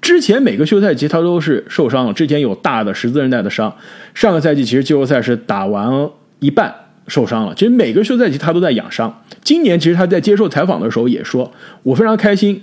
[0.00, 3.74] 之前每个休赛期他都是受伤了，之前有大的十字韧带的伤。
[4.14, 6.72] 上个赛季其实季后赛是打完一半
[7.06, 9.22] 受伤了，其实每个休赛期他都在养伤。
[9.42, 11.50] 今年其实他在接受采访的时候也说，
[11.82, 12.62] 我非常开心，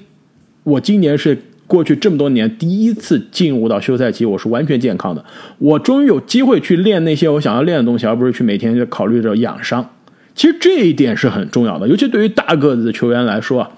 [0.64, 5.24] 我今年是过去这么多年第一次进入到休赛期，我是完全健康的，
[5.60, 9.88] 我终于有机会去练那些我想要练的东西，而不是去每天就考虑着养伤。
[10.34, 13.72] 其实这一点是很重要的，尤其对于大个子的球员来说。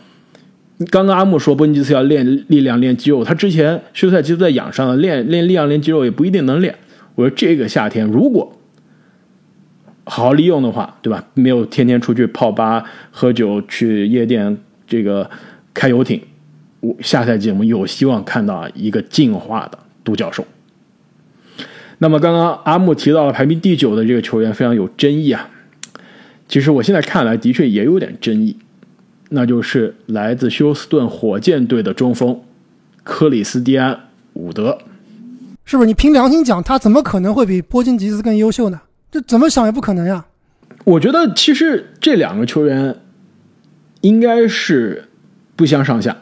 [0.90, 6.76] 刚刚阿木说波尼基斯要练力量、练肌肉，他之前休赛期都在养伤了，练练力量、练肌肉也不一定能练。
[7.14, 8.52] 我说这个夏天如果
[10.06, 11.24] 好好利用的话，对吧？
[11.34, 15.30] 没有天天出去泡吧、喝酒、去夜店、这个
[15.74, 16.22] 开游艇，
[16.82, 20.46] 我下赛季我们有希望看到一个进化的独角兽。
[22.00, 25.50] 那么刚刚阿木提到了排名第九的这个球员非常有争议啊，
[26.50, 28.58] 其实我现在看来的确也有点争议。
[29.30, 32.40] 那就是来自休斯顿火箭队的中锋
[33.04, 33.94] 克里斯蒂安·
[34.34, 34.78] 伍德，
[35.66, 35.88] 是不是？
[35.88, 38.82] 你凭良心讲，他怎么可能会比波金吉斯更优秀呢？
[39.14, 40.26] 这怎么想也不可能呀！
[40.86, 42.96] 我觉得其实这两个球员
[44.02, 45.08] 应该是
[45.56, 46.18] 不相上下。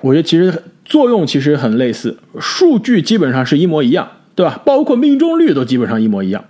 [0.00, 0.52] 我觉得其实
[0.84, 4.60] 作用其实很类似，数据基本上是一模一样，对吧？
[4.66, 6.44] 包括命中率都基本上一模一样。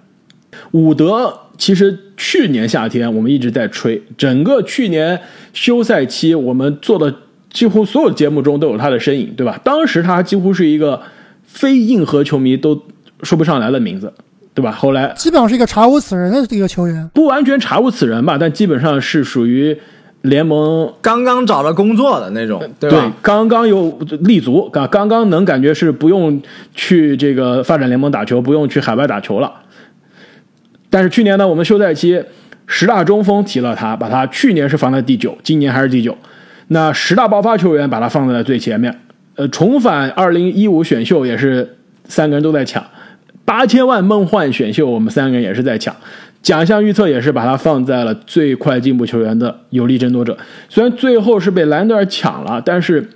[0.71, 1.41] 伍德。
[1.59, 5.21] 其实去年夏天我们一直在吹，整个去年
[5.53, 7.15] 休赛期我们做的
[7.51, 9.61] 几乎所有节目中都有他的身影，对吧？
[9.63, 11.01] 当时他几乎是一个
[11.45, 12.83] 非硬核球迷都
[13.23, 14.13] 说不上来的名字，
[14.55, 14.71] 对吧？
[14.73, 19.77] 后来基本上是一个查无此人的一个球员，不完全查无此人吧，但基本上是属于
[20.23, 23.13] 联盟刚刚找到工作的那种，对对吧？
[23.23, 26.41] 刚刚有立足，刚刚刚能感觉是不用
[26.75, 29.53] 去这个发展联盟打球，不用去海外打球了。
[30.91, 32.23] 但是去年呢，我们休赛期
[32.67, 36.17] 十大中锋提了他，把他去年是放在第九，今年还是第九。
[36.69, 39.01] 那十大爆发球员把他放在了最前面。
[39.35, 42.85] 呃，重返二零一五选秀也是三个人都在抢，
[43.45, 45.95] 八千万梦幻选秀我们三个人也是在抢。
[46.43, 50.37] 奖项预测也是把他放在了最快进步球员的有力争夺者。
[50.69, 53.09] 虽然最后是被兰德尔抢了，但是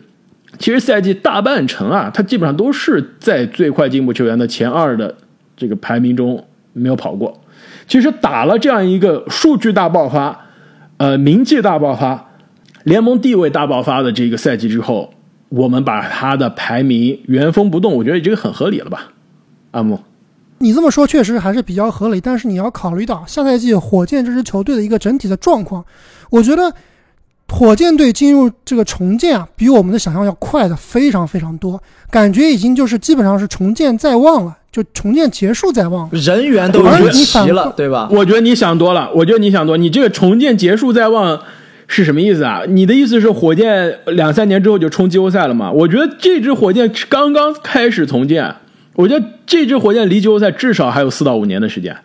[0.58, 5.12] 其实赛季大半程啊，他基本上都是在最快进步球员的前二的
[5.56, 7.40] 这个排名中没有跑过。
[7.88, 10.46] 其实打了这样一个数据大爆发，
[10.98, 12.30] 呃，名气大爆发，
[12.84, 15.12] 联盟地位大爆发的这个赛季之后，
[15.48, 19.12] 我们把他的排名原封不动，我觉得已经很合理了吧？
[19.72, 20.00] 阿木，
[20.58, 25.84] 你这么说确实还是比较合理，但是你要考虑到下赛季火箭这支球队的一个整体的状况，
[26.30, 26.72] 我觉得
[27.48, 31.80] 火箭队进入这个重建啊，比我们的想象要快的非常非常多，
[32.10, 36.08] 感觉已经就是基本上是重建在望了，就重建结束在望。
[36.10, 38.08] 人员都而已经齐了，对吧？
[38.10, 41.40] 我觉得你想多了，我觉得你想多，你这个重建结束在望
[41.86, 42.62] 是什么意思啊？
[42.66, 45.70] 你的意思是火箭两三年之后就冲季后赛了吗？
[45.70, 48.56] 我觉得这支火箭刚刚开始重建，
[48.96, 51.96] 我觉得这支火箭离季后赛至少还有四到五年的时间。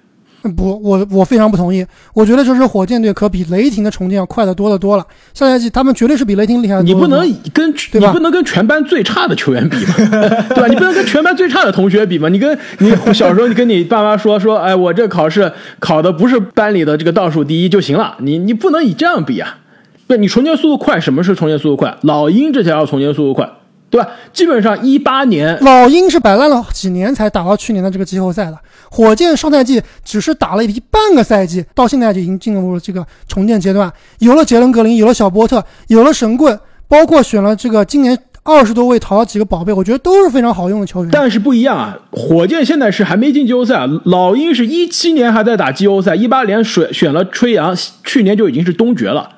[0.58, 1.86] 不，我我非常不同意。
[2.16, 5.06] 我觉得这支火箭队可比雷霆的重建要快得多得多了。
[5.36, 6.82] 下赛季他们绝对是比雷霆厉害。
[6.82, 7.20] 你不能
[7.54, 9.94] 跟对吧你不能跟全班最差的球员比嘛，
[10.50, 10.68] 对吧？
[10.68, 12.28] 你不能跟全班最差的同学比嘛？
[12.28, 19.60] 你跟你小时候你跟你爸妈说说，哎，我这考试考的不是班里的这个倒数第一就行了，你你不能以这样比啊！
[20.08, 21.96] 对，你重建速度快，什么是重建速度快？
[22.02, 23.48] 老鹰这条要重建速度快，
[23.92, 24.10] 对吧？
[24.32, 28.58] 基本上一八年老鹰是摆烂了几年才打到去年的这个季后赛的，
[28.90, 33.92] 火箭上赛季只是打了一半个赛季，到现在就已经进入了这个重建阶段。
[34.20, 41.12] 有了杰伦格林，有了小波特，有了神棍，包括选了这个今年二十多位淘了几个宝贝，我觉得都是非常好用的球员。
[41.12, 49.30] 但是不一样啊，火箭现在是还没进季后赛，老鹰是一七年还在打季后赛，一八年选选了吹杨，去年就已经是东决了。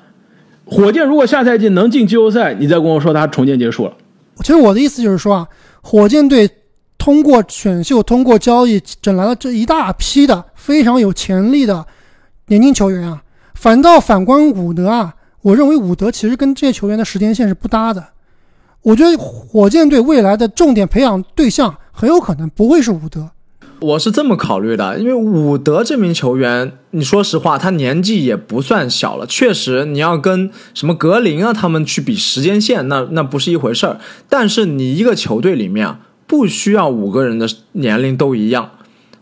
[0.65, 3.93] 火箭如果下赛季能进季后赛，你再跟我说他重建结束了，
[4.39, 5.47] 其实我的意思就是说啊，
[5.81, 6.49] 火箭队
[6.97, 11.85] 通过选秀、通过交易整来了这一大批的非常有潜力的
[12.47, 13.23] 年轻球员啊，
[13.53, 18.03] 反倒反观伍德啊，我认为伍德其实跟这些球员的时间线是不搭的。
[18.81, 23.29] 我觉得火箭队未来的重点培养对象很有可能不会是伍德。
[23.83, 29.25] 我是这么考虑的，因为伍德这名球员，你说实话，他年纪也不算小了。
[29.25, 33.99] 确实，你要跟什么格林啊他们去比时间线，那那不是一回事儿。
[34.29, 38.71] 但是你一个球队里面啊，不需要五个人的年龄都一样。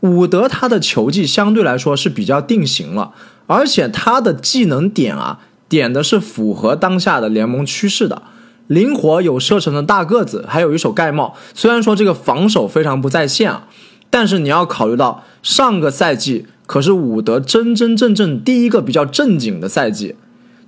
[0.01, 3.14] 伍德他的球技相对来说是比较定型了，
[3.47, 8.22] 而且他的技能点啊，点的是符合当下的联盟趋势的。
[8.68, 11.36] 灵活有射程的大个子，还有一手盖帽。
[11.53, 13.68] 虽然说这个防守非常不在线啊，
[14.12, 20.16] 但是你要考虑到上个赛季可是伍德真真正正第一个比较正经的赛季，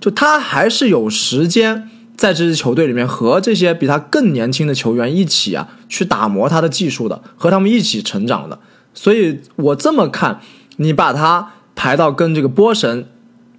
[0.00, 8.58] 就他还是有时间在这支球队里面和这些比他更年轻的球员一起啊去打磨他的技术的，和他们一起成长的。
[8.92, 10.40] 所以我这么看，
[10.76, 13.06] 你把他排到跟这个波神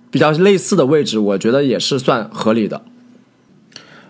[0.09, 2.83] 比较类似的位置，我觉得也是算合理的。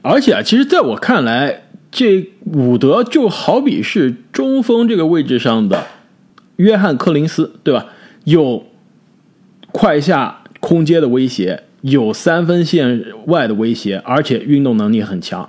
[0.01, 1.64] 而且啊，其实在我看来，
[1.95, 5.87] 这伍德就好比是中锋这个位置上的
[6.57, 7.85] 约翰柯林斯，对吧？
[8.25, 8.65] 有
[9.71, 15.47] 快下空接的威胁，有三分线外的威胁，而且运动能力很强。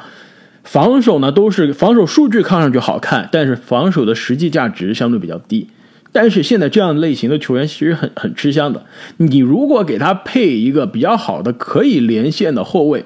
[0.63, 5.67] 防守呢，都是防守数据看上去好看，但是防守的实际价值相对比较低。
[6.13, 8.87] 但是现在这样类型的球员其实很很吃香的。
[9.17, 13.05] 你如果给他配一个比较好的可以连线的后卫，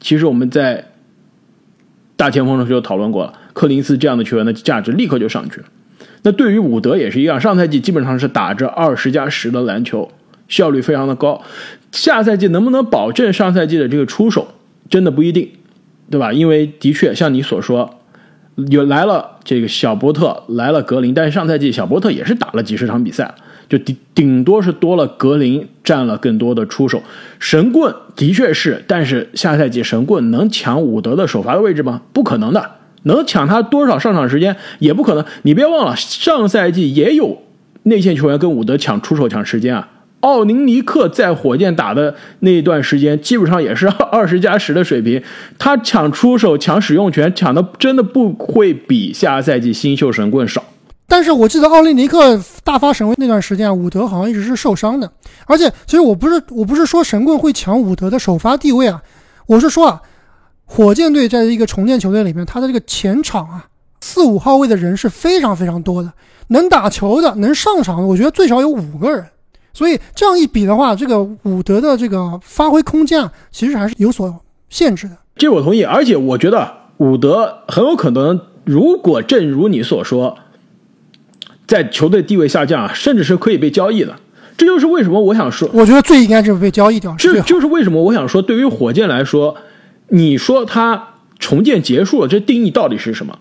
[0.00, 0.91] 其实我们在
[2.22, 5.66] 大前锋的时候就讨论过了，柯林斯这样的球员的价值立刻就上去了。
[6.22, 10.08] 那对于伍德也是一样，上赛季基本上是打着二十加十的篮球，
[10.46, 11.42] 效率非常的高。
[11.90, 14.46] 下赛季能不能保证上赛季的这个出手，
[14.88, 15.50] 真的不一定，
[16.12, 16.32] 对吧？
[16.32, 17.98] 因为的确像你所说，
[18.70, 23.34] 有来了这个小波特，来了格林，但是上赛季小波特也是打了几十场比赛，
[23.72, 27.02] 就顶顶多是多了格林占了更多的出手。
[27.38, 32.02] 神棍的确是，但是下赛季神棍能抢伍德的首发的位置吗？
[32.12, 32.72] 不可能的。
[33.04, 35.24] 能抢他多少上场时间也不可能。
[35.44, 37.40] 你别忘了，上赛季也有
[37.84, 39.88] 内线球员跟伍德抢出手、抢时间啊。
[40.20, 45.22] 奥林尼克在火箭打的那段时间，基本上也是 二十加十的水平。
[45.58, 50.62] 他抢出手、抢使用权，抢的真的不会比下赛季新秀神棍少。
[51.12, 55.12] 但是我记得奥利尼克大发神威那段时间，伍德好像一直是受伤的。
[55.44, 59.02] 而且，其实我不是我不是说神棍会抢伍德的首发地位啊，
[59.46, 60.00] 我是说啊，
[60.64, 63.66] 火箭队在一个重建球队里面，他的这个前场啊，
[64.00, 66.10] 四五号位的人是非常非常多的，
[66.48, 69.22] 能打球的、能上场的，我觉得最少有五个人。
[69.74, 74.34] 所以这样一比的话，这个伍德的这个发挥空间啊，其实还是有所
[74.70, 75.18] 限制的。
[75.36, 80.38] 这我同意，而且我觉得伍德很有可能，如果正如你所说，
[81.72, 84.14] 在球队地位下降啊，甚至是可以被交易的。
[84.58, 87.16] 这就是为什么我想说，我觉得最应该就是被交易掉。
[87.18, 89.56] 这就是为什么我想说，对于火箭来说，
[90.08, 91.02] 你说他
[91.38, 93.38] 重建结束了，这定义到底是什么？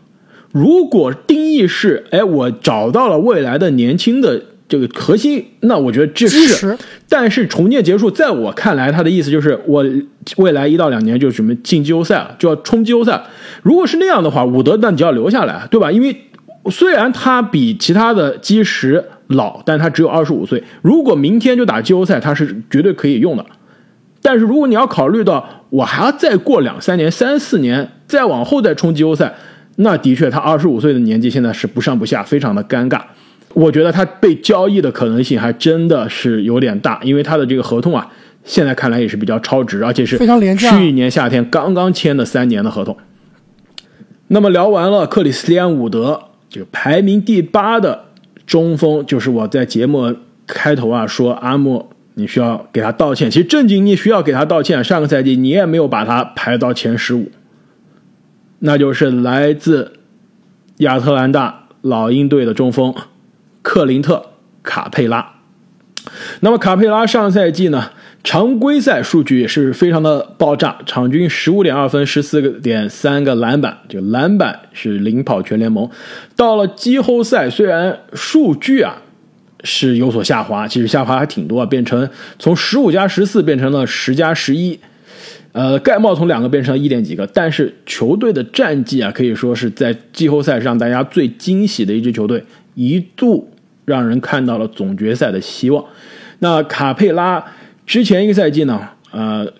[0.53, 4.41] 如果定义是，哎，我找到了未来的年轻的。
[4.71, 6.77] 这个核心，那我觉得这是，
[7.09, 9.85] 但是重建结束，在我看来，他的意思就是我
[10.37, 13.21] 未来一到两年就准备进季后赛了，就要冲季后赛。
[13.63, 15.91] 如果是那样的话，伍德那你就要留下来，对吧？
[15.91, 16.15] 因为
[16.69, 20.63] 虽然他比其他的基石老，但他只有二十五岁。
[20.81, 23.45] 如果明天就打季后赛，他是绝对可以用的。
[24.21, 29.33] 但是如果你要考虑到我还要再过两三年、三四年，再往后再冲季后赛，
[29.77, 33.01] 那的确他二十五岁的年纪现在是不上不下，非常的尴尬。
[33.53, 38.07] 我觉得他被交易的可能性还真的是有点大，因为他的这个合同啊，
[38.43, 40.69] 现在看来也是比较超值，而且是非常廉价。
[40.77, 42.95] 去年夏天刚刚签的三年的合同。
[44.27, 48.05] 那么聊完了克里斯蒂安·伍德，就排名第八的
[48.45, 53.31] 中锋，就是我在节目开头啊说阿莫，你需要给他道歉。
[53.31, 57.31] 其实正经你需要给他道歉，上个赛季你也没有把他排到前十五，
[58.59, 59.93] 那就是来自
[60.77, 62.93] 亚特兰大老鹰队的中锋。
[63.63, 64.15] 克林特·
[64.63, 65.35] 卡佩拉，
[66.39, 67.91] 那么卡佩拉上赛季呢，
[68.23, 75.89] 常规赛数据也是非常的爆炸，场均十五点二分，十四个点三个篮板，这个篮板是领跑全联盟。
[76.35, 79.01] 到了季后赛，虽然数据啊
[79.63, 82.07] 是有所下滑，其实下滑还挺多啊，变成
[82.37, 84.79] 从十五加十四变成了十加十一，
[85.51, 92.43] 呃，盖帽从两个变成了一点几个，但是球队的战绩啊，可以说是在季后赛上大家最惊喜的一支球队。
[92.73, 93.51] 一度
[93.83, 95.83] 让人看到了总决赛的希望。
[96.39, 97.43] 那卡佩拉
[97.91, 99.51] 之前一个赛季呢，呃，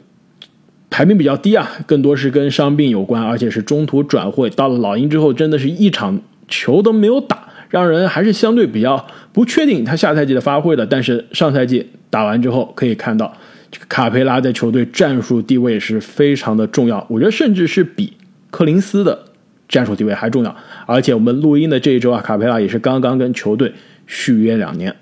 [0.90, 6.18] 排名比较低啊，更多是跟伤病有关，而且是中途转会到了老鹰之后，真的是一场
[6.48, 10.86] 球都没有打，让人还是相对比较不确定他下赛季的发挥的。
[10.86, 13.36] 但是上赛季打完之后，可以看到
[13.70, 18.14] 这个卡佩拉在球队战术地位是非常的重要，我觉得甚至是比
[18.50, 19.26] 柯林斯的。
[19.68, 20.56] 战术地位还重要，
[20.86, 23.74] 而且我们录音的这一周啊，卡佩拉也是刚刚跟球队
[24.08, 24.96] 续约两年。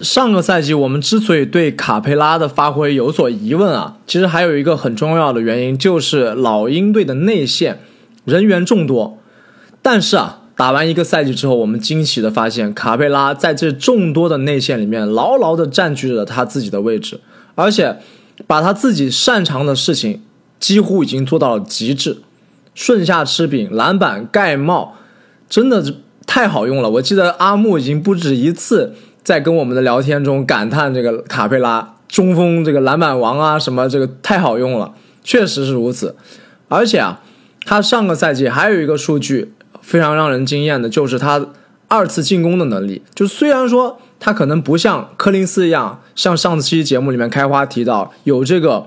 [0.00, 7.80] 上个赛季我们之所以对卡佩拉的发挥有所疑问啊，其实还有一个很重要的原因，就是老鹰队的内线
[8.24, 9.18] 人员众多。
[9.82, 17.20] 但是啊，打完一个赛季之后，我们惊喜的发现，卡佩拉在这众多的内线里面牢牢的占据着他自己的位置，
[17.56, 17.96] 而且
[18.46, 20.22] 把他自己擅长的事情
[20.60, 22.18] 几乎已经做到了极致。
[22.74, 24.96] 顺下吃饼，篮板盖帽，
[25.48, 26.88] 真的是太好用了。
[26.90, 28.94] 我记得阿木已经不止一次
[29.28, 36.16] 在跟我们的聊天中感叹这个卡佩拉中锋这个篮板王啊，什么这个太好用了，确实是如此。
[36.68, 37.20] 而且啊，
[37.66, 39.52] 他上个赛季还有一个数据
[39.82, 41.46] 非常让人惊艳的，就是他
[41.88, 43.02] 二次进攻的能力。
[43.14, 48.86] 就虽然说他可能不像柯林斯一样，像上期节目里面开花提到有这个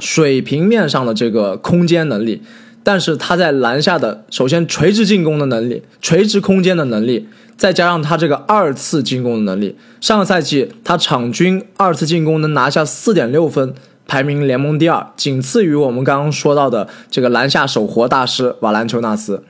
[0.00, 2.42] 水平面上的这个空间能力。
[2.82, 7.28] 但是他在篮下的首先垂直进攻的能力、垂直空间的能力，
[7.60, 13.74] 再加上他这个二次进攻的能力，上个赛季他场均二次进攻能拿下四点六分，
[14.08, 19.44] 排名联盟第二，仅次于我们刚刚说到的这个篮下手活大师瓦兰丘纳斯。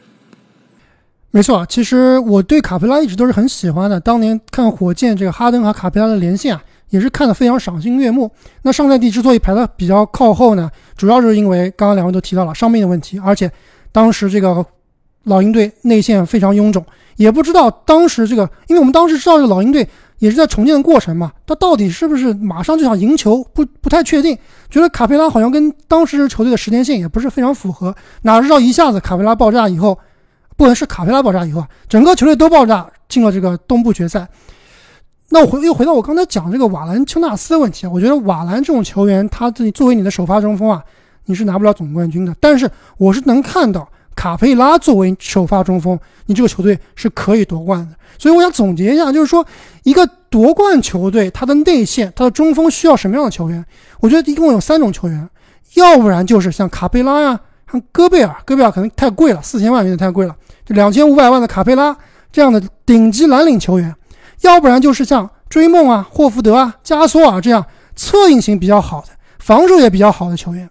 [1.30, 4.00] 没错，其实我对卡佩拉一直都是很喜欢的。
[4.00, 6.60] 当年看火箭这个哈登和卡佩拉的连线啊。
[6.90, 8.28] 也是看得非常赏心悦目。
[8.62, 13.48] 那上赛季之所以排的比较靠后呢，主要是因为刚刚两位都提到了伤病的问题，而且
[13.92, 14.66] 当时这个
[15.24, 16.84] 老鹰队内线非常臃肿，
[17.16, 19.86] 也不知道当时这个，因为我们当时知道这个老鹰队
[20.18, 24.36] 也是在重建的过程嘛，他到底是不是马上就想赢球，不不太确定。
[24.70, 29.98] 觉得卡佩拉好像跟当时球队的时间线也不是非常符合，哪知道一下子卡佩拉爆炸以后，
[30.56, 34.26] 不能是卡佩拉爆炸以后啊，整个球队都爆炸进了这个东部决赛。
[35.30, 40.82] 那我回又回到我刚才讲这个瓦兰丘纳斯的问题，我觉得瓦兰这种球员，他自己作为你的首发中锋啊，
[41.26, 42.34] 你是拿不了总冠军的。
[42.40, 42.68] 但是
[42.98, 43.88] 我是能看到
[44.20, 47.96] 卡佩拉作为首发中锋，你这个球队是可以夺冠的。
[48.18, 49.46] 所以我想总结一下，就是说
[49.82, 53.64] 一个夺冠球队，它的内线、它的中锋需要什么样的球员？
[53.98, 55.26] 我觉得一共有三种球员，
[55.72, 57.40] 要不然就是像卡佩拉呀，
[57.72, 61.96] 像戈贝尔，戈贝尔可能太贵了，四千万有点太贵了，就两千五百万的卡佩拉
[62.30, 63.90] 这样的顶级蓝领球员；
[64.42, 67.64] 要不然就是像追梦啊、霍福德啊、加索尔这样
[67.96, 69.08] 策应型比较好的、
[69.38, 70.68] 防守也比较好的球员。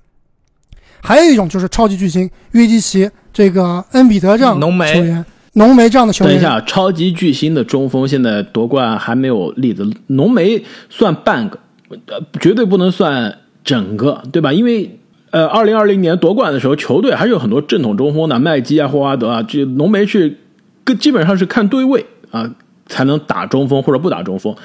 [1.01, 6.33] 还有一种就是超级巨星约基奇、这个恩比德这样浓眉球员，浓眉这样的球员。
[6.33, 11.59] 等一下，超级巨星的中锋现在夺冠还没有例子，浓眉算半个，
[12.07, 14.51] 呃，绝对不能算整个，对吧？
[14.51, 14.99] 因为
[15.31, 20.37] 呃，二零二零年夺冠的时候，球队还是有很多正统中锋的，麦基啊、霍华德啊，这浓眉是
[20.83, 22.53] 跟基本上是看对位啊
[22.87, 24.55] 才能打中锋或者不打中锋。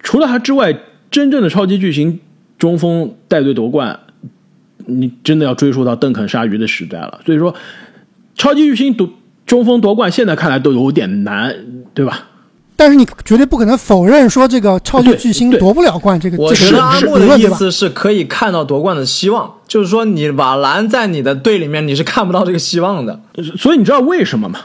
[0.00, 0.74] 除了他之外，
[1.10, 2.18] 真正的超级巨星
[2.58, 4.00] 中锋带队夺冠。
[4.90, 7.54] 你真的要追溯到邓肯鲨鱼的时代了，所以说，
[8.38, 9.06] 超级巨星夺
[9.44, 11.54] 中锋夺冠，现在看来都有点难，
[11.92, 12.28] 对吧？
[12.76, 17.18] 但是你绝对不可能否认说这个超级巨星夺不了冠这个我这个觉得阿木？
[17.18, 23.20] 的意思是可以看到夺冠的希望，就是说你瓦兰在你的队里面你是看不到这个希望的。
[23.56, 24.60] 所以你知道为什么吗？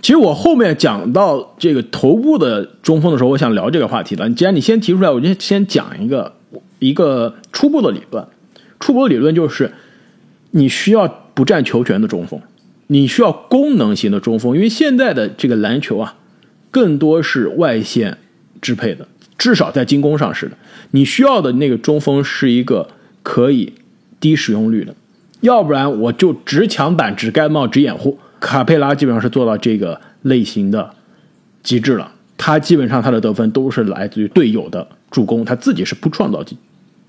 [0.00, 4.30] 其实我后面讲到这个头部的中锋的时候，我想聊这个话题了。
[4.30, 6.32] 既然你先提出来，我就先讲一个
[6.78, 8.24] 一个初步的理论。
[8.78, 9.72] 初步的理论就是，
[10.52, 12.40] 你需要不占球权的中锋，
[12.92, 16.16] 你需要功能型的中锋，因为现在的这个篮球啊，
[16.72, 18.18] 更多是外线
[18.60, 19.06] 支配的，
[19.38, 20.56] 至少在进攻上是的。
[20.90, 22.88] 你需要的那个中锋是一个
[23.22, 23.74] 可以
[24.18, 24.92] 低使用率的，
[25.40, 28.18] 要不然我就只抢板、只盖帽、只掩护。
[28.40, 30.92] 卡佩拉基本上是做到这个类型的
[31.62, 36.58] 极致了，他基本上他的得分都是来自于队友的助攻，他自己是不创造进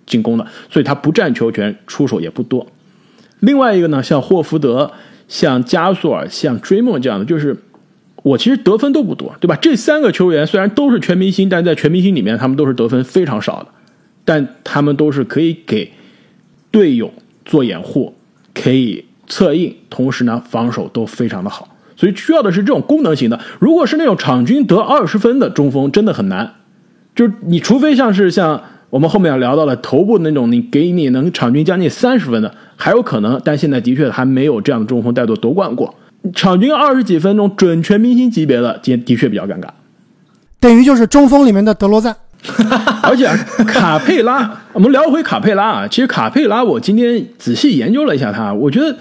[0.05, 2.67] 进攻的，所以他不占球权，出手也不多。
[3.39, 4.91] 另外一个呢，像霍福德、
[5.31, 7.55] 像加索尔、像追梦这样的，就是
[8.21, 9.55] 我其实得分都不多，对吧？
[9.61, 13.67] 这三个球员虽然都是全明星，但在全明星里面，他们都是得分非常少的，
[14.25, 15.89] 但他们都是可以给
[16.69, 17.13] 队友
[17.45, 18.13] 做掩护，
[18.53, 21.69] 可以策应，同时呢防守都非常的好。
[21.95, 23.39] 所以需要的是这种功能型的。
[23.57, 26.55] 如果是那种场均得二十分的中锋，真的很难。
[27.15, 28.61] 就是你除非像是像
[28.91, 33.41] 我们后面要聊到了头部那种，你给你能场均将近三十分的，还有可能。
[33.43, 35.95] 但现在的确还没有这样的中锋带队夺冠过。
[36.35, 39.67] 场均二十几分钟准全明星级别的，今天的确比较尴尬。
[40.59, 42.15] 等于就是中锋里面的德罗赞。
[43.01, 43.27] 而且
[43.65, 45.87] 卡佩拉，我们聊回卡佩拉啊。
[45.87, 48.95] 其实卡佩拉，我今天仔细研究了一下他，我觉得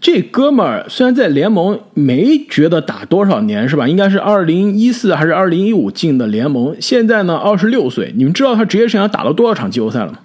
[0.00, 3.88] 这哥们儿虽然在联盟没觉得打多少年是吧？
[3.88, 8.12] 应该是二零一四还是二零一五进的联盟，现在呢二十六岁。
[8.16, 10.18] 你们知道他职业生涯打了多少场季后赛了吗？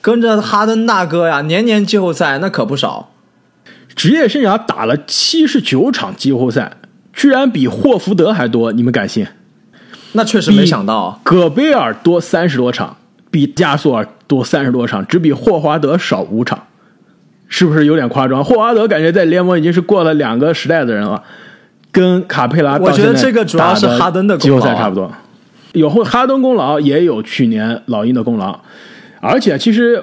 [0.00, 3.10] 跟着哈登大哥呀，年年季后赛那可不少。
[3.94, 6.76] 职业生涯打了七十九场季后赛，
[7.12, 9.26] 居然比霍福德还多，你们敢信？
[10.12, 12.96] 那确实没想到，戈贝尔多三十多场，
[13.30, 16.67] 比加索尔多三十多场，只比霍华德少五场，
[17.48, 18.44] 是不是有点夸张？
[18.44, 21.22] 霍华德感觉在联盟已经是过了两个时代的人了，
[21.90, 25.10] 跟卡佩拉我觉得这个主要是哈登的季后功劳啊赛差不多，
[25.72, 28.58] 有后哈登功劳，也有去年老鹰的功劳，
[29.20, 30.02] 而且其实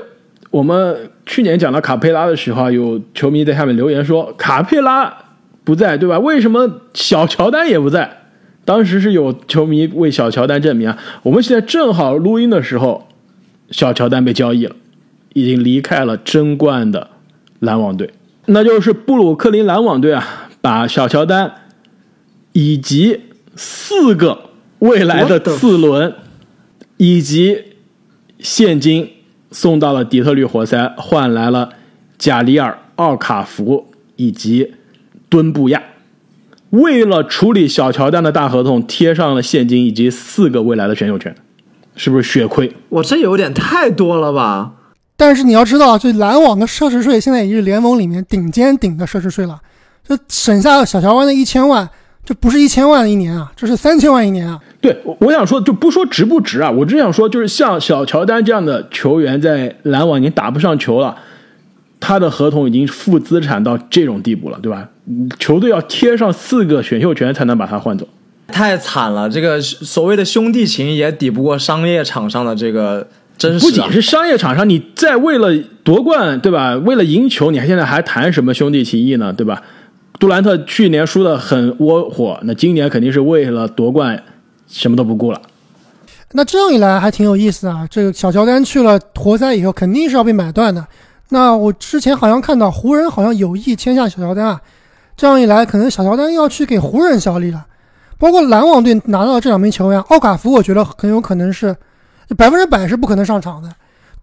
[0.50, 5.14] 我们去年讲到卡佩拉的时候，有球迷在下面留言说卡佩拉
[5.64, 6.18] 不在，对吧？
[6.20, 8.22] 为什么小乔丹也不在？
[8.64, 10.98] 当时是有球迷为小乔丹证明啊。
[11.22, 13.08] 我们现在正好录音的时候，
[13.70, 14.76] 小乔丹被交易了，
[15.34, 17.10] 已经离开了争冠的
[17.66, 18.10] 篮网队，
[18.46, 21.52] 那就是布鲁克林篮网队啊，把小乔丹
[22.54, 23.22] 以及
[23.56, 26.14] 四个未来的次轮
[26.98, 27.64] 以及
[28.40, 29.10] 现金
[29.52, 31.72] 送到了底特律活塞，换来了
[32.18, 34.74] 贾里尔、奥卡福以及
[35.28, 35.82] 敦布亚。
[36.72, 41.34] 为了处理小乔丹的大合同，贴上了现金以及四个未来的选秀权，
[41.96, 42.72] 是不是血亏？
[42.90, 44.74] 我这有点太多了吧？
[45.18, 49.60] 但是你要知道，这篮网的奢侈税现在已经是联盟里面顶尖顶的奢侈税了，
[50.08, 51.90] 就省下小乔湾的一千万，
[52.24, 54.60] 这不是一千万一年啊，这是三千万一年啊。
[54.82, 61.16] 对，我我想说，就不说值不值啊，我只想说，就是像小乔丹这样的球员，在篮网已经打不上球了，
[62.00, 64.90] 他的合同已经负资产到这种地步了，对吧？
[65.08, 68.08] 嗯球队要贴上四个选秀权才能把他换走。
[68.48, 73.08] 太惨了，这个所谓的兄弟情也抵不过商业场上的这个
[73.38, 73.70] 真实、啊。
[73.70, 76.76] 不仅是商业场上，你在为了夺冠，对吧？
[76.76, 79.62] 为了赢球，你还现在还谈什么兄弟情谊呢，对吧？
[80.20, 84.24] 杜兰特去年输的很窝火，那今年肯定是为了夺冠，
[84.68, 85.42] 什么都不顾了。
[86.32, 87.88] 那这样一来还挺有意思啊！
[87.90, 90.86] 这个小乔丹去了活塞以后，肯定是要被买断的。
[91.30, 94.62] 那我之前好像看到湖人好像有意签下小乔丹啊，
[95.16, 97.66] 这样一来，可能小乔丹要去给湖人效力了。
[98.18, 101.76] 包括篮网队拿到这两名球员，奥卡福我觉得很有可能是
[102.38, 103.70] 百分之百是不可能上场的。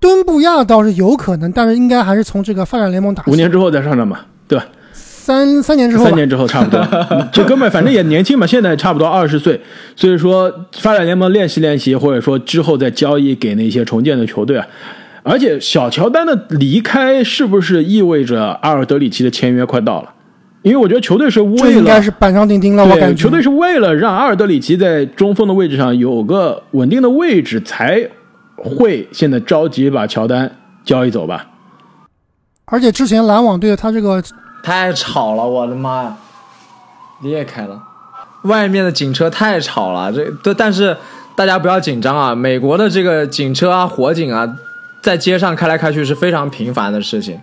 [0.00, 3.22] 敦布亚倒是有可能，但是应该还是从这个发展联盟打。
[3.28, 4.64] 五年之后再上场吧，对吧？
[4.92, 6.84] 三三年之后，三年之后差不多。
[7.32, 9.60] 这哥们反正也年轻嘛，现在差不多二十岁，
[9.94, 14.66] 所以说发展联盟练习练习，或者说之后再交易给那些重建的球队啊。
[15.22, 20.11] 而且小乔丹的离开是不是意味着阿尔德里奇的签约快到了？
[20.62, 22.84] 因为我觉得球队是为了应该是板上钉钉了。
[22.84, 28.08] 我感觉球队是为了让阿尔德里奇在中锋的位置上有个稳定的位置，才
[28.56, 30.50] 会现在着急把乔丹
[30.84, 31.46] 交易走吧。
[32.64, 34.22] 而且之前篮网队他这个。
[34.64, 36.16] 太吵了，我的妈呀！
[37.20, 37.82] 裂开了，
[38.44, 40.12] 外面的警车太吵了。
[40.12, 40.96] 这，但但是
[41.34, 42.32] 大家不要紧张啊！
[42.32, 44.48] 美国的这个警车啊，火警啊，
[45.02, 47.36] 在街上开来开去是非常频繁的事情，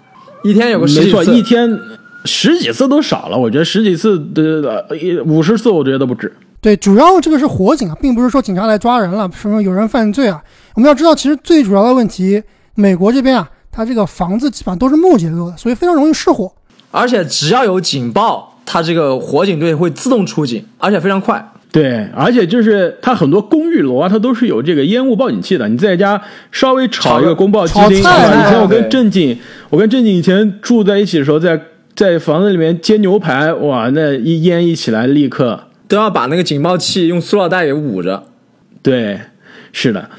[0.46, 1.78] 一天有个十几次，一天
[2.26, 3.38] 十几次都少了。
[3.38, 4.88] 我觉得十几次的
[5.26, 6.32] 五十次，我觉得都不止。
[6.62, 10.42] 对，主要这个是火警啊，并不是说警察来抓人了，什么有人犯罪啊。
[10.76, 12.44] 我们要知道，其实最主要的问题，
[12.76, 16.52] 美国这边啊，它这个房子基本上都是木结构的，所以非常容易失火。
[16.92, 21.54] 而且只要有警报，它这个火警队会自动出警，而且非常快。
[21.72, 25.70] 对，而且就是它很多公寓楼啊，它都是有这个烟雾报警器的。
[25.70, 26.20] 你在家
[26.52, 29.38] 稍微炒一个公报机灵，以前我跟正经，
[29.70, 31.62] 我跟正经以前住在一起的时候，在
[32.00, 38.24] 在房子里面煎牛排，哇，那一烟一起来，立刻都要把那个警报器用塑料袋给捂着。
[38.82, 39.20] 对，
[39.74, 40.10] 是的。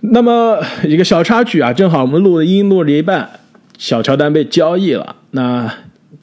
[0.00, 3.30] 那么一个小插曲啊，正好我们录的音录了一半，
[3.78, 5.14] 小乔丹被交易了。
[5.30, 5.72] 那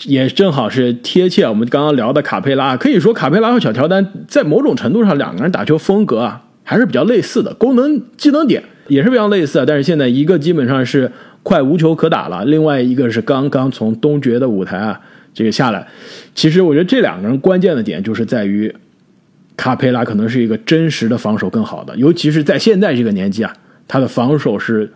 [0.03, 9.63] 也正好是贴切我们刚刚聊的卡佩拉，可以说卡佩拉和小乔丹在某种程度上两个人打球风格啊还是比较类似的，功能技能点也是非常类似。
[9.65, 11.09] 但是现在一个基本上是
[11.45, 14.99] 快无球可打了，另外一个是刚刚从东决的舞台啊
[15.31, 15.87] 这个下来。
[16.33, 18.75] 其实我觉得这两个人关键的点就是在于
[19.55, 23.53] 卡佩拉可能是一个真实的防守更好的，尤其是在现在这个年纪啊，
[23.87, 24.91] 他的防守是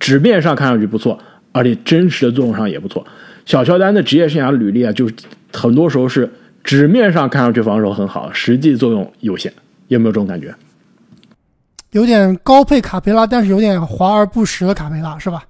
[0.00, 1.16] 纸面上看上去不错。
[1.52, 3.04] 而且真实的作用上也不错。
[3.44, 5.14] 小乔丹的职业生涯履历啊，就是
[5.52, 6.30] 很多时候是
[6.62, 9.52] 纸面上看上去防守很好，实际作用有限。
[9.88, 10.54] 有没有这种感觉？
[11.90, 15.42] 有点高配卡佩拉，但是有点华而不实的卡佩拉，是吧？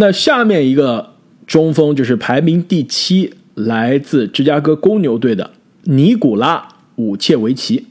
[0.00, 5.50] 那下面一个中锋就是排名第七，来自芝加哥公牛队的
[5.82, 6.58] 尼古拉·
[6.94, 7.88] 武切维奇。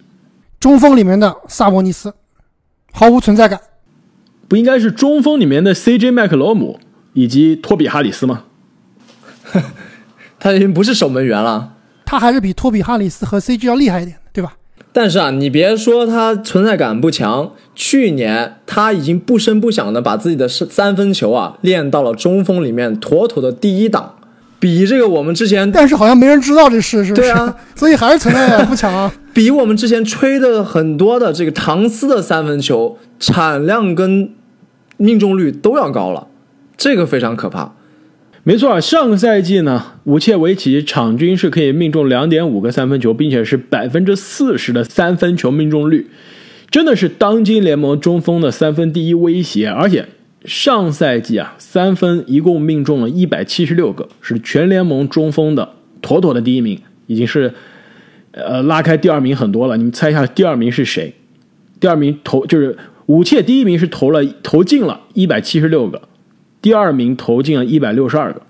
[0.58, 2.14] 中锋里面的萨博尼斯，
[2.94, 3.60] 毫无存在感。
[4.48, 6.80] 不应该是中锋里面的 CJ 麦克罗姆？
[7.12, 8.46] 以及托比哈里斯吗？
[10.40, 11.74] 他已经不是守门员了，
[12.06, 13.68] 他还是比托比哈里斯和 C.J.
[13.68, 14.54] 要厉害一点，对吧？
[14.94, 24.16] 但是啊，你别说他存在感不强，去年他已经不声不响的把自己的三分球啊练到了中锋里面妥妥的第一档，
[24.60, 27.22] 比这个我们之前，但是好像没人知道这事，是不是？
[27.22, 29.14] 对啊， 所以还是存在感不强啊。
[29.32, 34.32] 比我们之前吹的很多的这个唐斯的三分球产量跟
[34.98, 36.26] 命中率都要高了。
[36.76, 37.74] 这个非常可怕，
[38.44, 38.82] 没错。
[38.82, 46.10] 上个赛季呢，武切维奇场均是可以命中两点五个三分球，并且是百分之四十的三分球命中率，
[46.78, 49.68] 真的是当今联盟中锋的三分第一威胁。
[49.68, 50.08] 而且
[50.46, 55.70] 上赛季啊，三分一共命中了一百七十六个，是全联盟中锋的
[56.04, 57.52] 妥妥的第一名，已经是
[58.32, 59.76] 呃拉开第二名很多了。
[59.76, 61.16] 你们猜一下第二名是谁？
[61.80, 66.00] 第二名投就是武切，第一名是投了投进了一百七十六个。
[66.62, 68.44] 第二名投进了一百六十二个，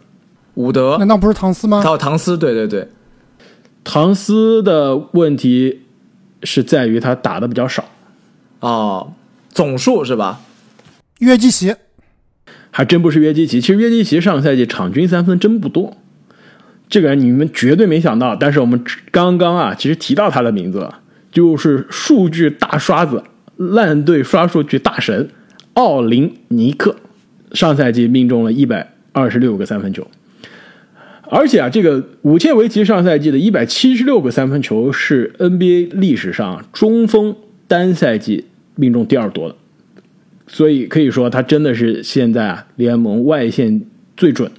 [0.55, 1.81] 伍德难道不是唐斯吗？
[1.81, 2.89] 还有唐斯，对对对，
[3.85, 5.79] 唐斯的问题
[6.43, 7.85] 是在于他打的比较少，
[8.59, 9.13] 哦，
[9.49, 10.41] 总数是吧？
[11.19, 11.75] 约基奇。
[12.71, 15.97] 还真不是约基奇，其实约基奇上个赛季场均三分真不多，
[16.87, 20.99] 这个人你们绝对没想到，但是我们刚刚啊，其实提到他的名字了，
[21.31, 23.23] 就是数据大刷子、
[23.55, 25.29] 烂队刷数据大神
[25.73, 26.95] 奥林尼克。
[27.53, 30.05] 上赛季命中了一百二十六个三分球，
[31.31, 37.33] 而且啊，这个武切维奇上赛季的一百七十六个三分球是 NBA 历史上中锋
[37.67, 38.45] 单赛季
[38.75, 39.55] 命中第二多的，
[40.47, 43.81] 所以可以说他真的是现在啊联盟外线
[44.15, 44.51] 最准、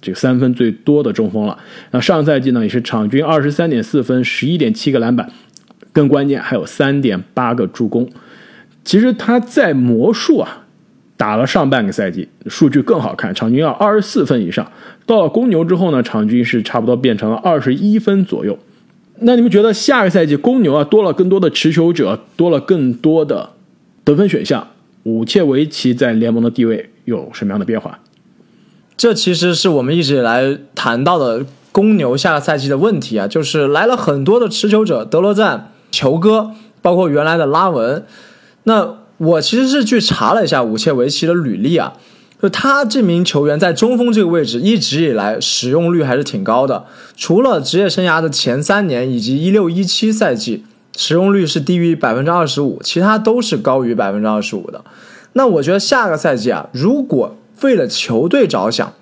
[0.00, 1.58] 这个三分最多的中锋了。
[1.90, 5.30] 那上赛季呢也是场均二十三点四分、十一点七个篮板，
[5.92, 8.08] 更关键还有三点八个助攻。
[8.84, 10.62] 其实他在魔术啊。
[11.18, 14.70] 打了上半个赛季，数据更好看，场均要二十四分以上。
[15.06, 18.58] 到了公牛之后呢，场均是差不多变成了二十一分左右。
[19.20, 23.50] 那你们觉得下个赛季公牛啊多了更多的持球者，多了更多的
[24.04, 24.68] 得分选项，
[25.04, 28.00] 武切维奇在联盟的地位有什么样的变化？
[28.96, 38.04] 这其实是我们一直以来谈到的公牛下个赛季的问题啊，就是来了很多的持球者，德罗赞、球哥，包括原来的拉文。
[38.64, 41.94] 那我其实是去查了一下武切维奇的履历啊，
[42.40, 46.84] 就他这名球员在中锋这个位置一直以来使用率还是挺高的，
[47.16, 50.64] 除了职业生涯的前三年以及一六一七赛季
[50.96, 54.84] 使用率是低于百分之二十五，其他都是高于百分之二十五的。
[55.32, 58.92] 那我觉得下个赛季啊，如果为了球队着想，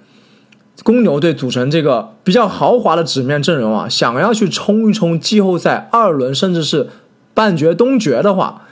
[0.83, 6.89] 公牛队组成这个比较豪华的纸面阵容啊，想要去冲一冲季后赛二轮甚至是
[7.33, 8.64] 半决、东决的话，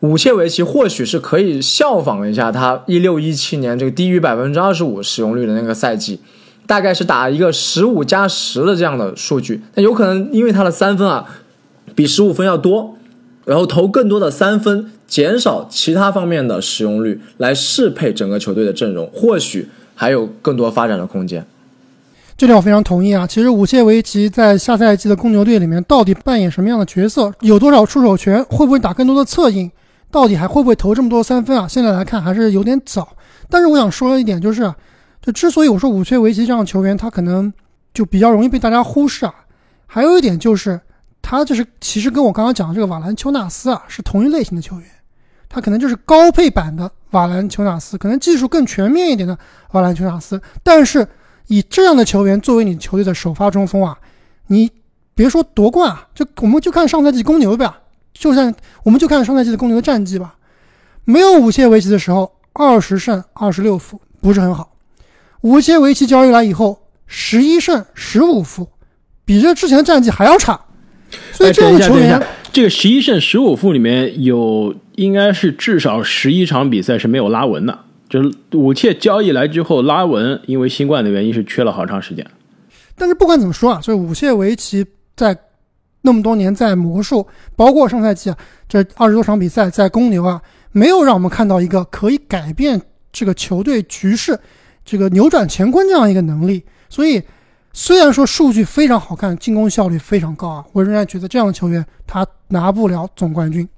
[0.00, 6.20] 武切维奇或许是可以效仿一下他一六一七年这个低于百分之二十五使用率的那个赛季，
[6.66, 9.60] 大概是打一个十五加十的这样的数据。
[9.74, 11.26] 那有可能因为他的三分啊
[11.94, 12.96] 比十五分要多，
[13.44, 21.44] 然后投更多的三分，减少其他方面的使用率，来适配整个球队的阵容，或许还有更多发展的空间。
[22.36, 23.26] 这点我非常同意啊！
[23.26, 29.68] 其实武切维奇在下赛季的公牛队里面到底扮演什么样的角色，有多少出手权，会不会打更多的策应，
[30.10, 31.66] 到底还会不会投这么多三分啊？
[31.68, 33.08] 现在来看还是有点早。
[33.48, 34.72] 但是我想说一点就是，
[35.22, 37.52] 就之所以我说武切维奇这样的球员，他可能
[37.92, 39.34] 就比较容易被大家忽视啊。
[39.86, 40.80] 还有一点就是，
[41.22, 44.88] 他就是其实跟我刚刚讲的这个瓦兰丘纳斯啊是同一类型的球员，
[45.48, 49.38] 他可能就是高配版的瓦兰丘纳斯，可能技术更全面一点的
[49.72, 51.06] 瓦兰丘纳斯，但是。
[51.50, 53.96] 以这样的球员作为你球队的首发中锋啊，
[54.48, 54.70] 你
[55.14, 57.80] 别说夺冠啊，就我们就看上赛季公牛吧，
[58.18, 58.52] 就算
[58.82, 60.34] 我们就看上赛季的公牛的战绩吧，
[61.04, 64.72] 没有武切维奇的时候，二十胜二十六负不是很好，
[65.42, 68.68] 武切维奇交易来以后，十一胜十五负，
[69.24, 70.60] 比这之前的战绩还要差，
[71.32, 72.20] 所以这样的球员，
[72.52, 77.78] 这个十一胜十五负里面有应该是至少十一场比赛是没有拉文的。
[78.08, 82.26] 就是武切交易来之后，拉文因为新冠的原因是缺了好长时间。
[82.96, 85.36] 但是不管怎么说啊，就是武切维奇在
[86.02, 87.26] 那么多年在魔术，
[87.56, 88.36] 包括上赛季啊
[88.68, 90.40] 这二十多场比赛在公牛啊，
[90.72, 92.80] 没有让我们看到一个可以改变
[93.12, 94.38] 这个球队局势、
[94.84, 96.64] 这个扭转乾坤这样一个能力。
[96.88, 97.22] 所以
[97.72, 103.68] 虽然说数据非常好看，进攻效率非常高啊，我仍然觉得这样的球员他拿不了总冠军。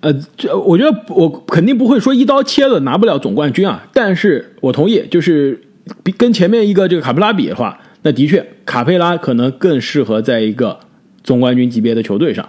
[0.00, 5.60] 呃，这我觉得我肯定不会说一刀切了拿不了总冠军啊，但是我同意，就是
[6.02, 10.78] 比跟前面一个这个卡佩拉比的话，那的确卡佩拉可能更适合在一个
[11.24, 12.48] 总冠军级别的球队上，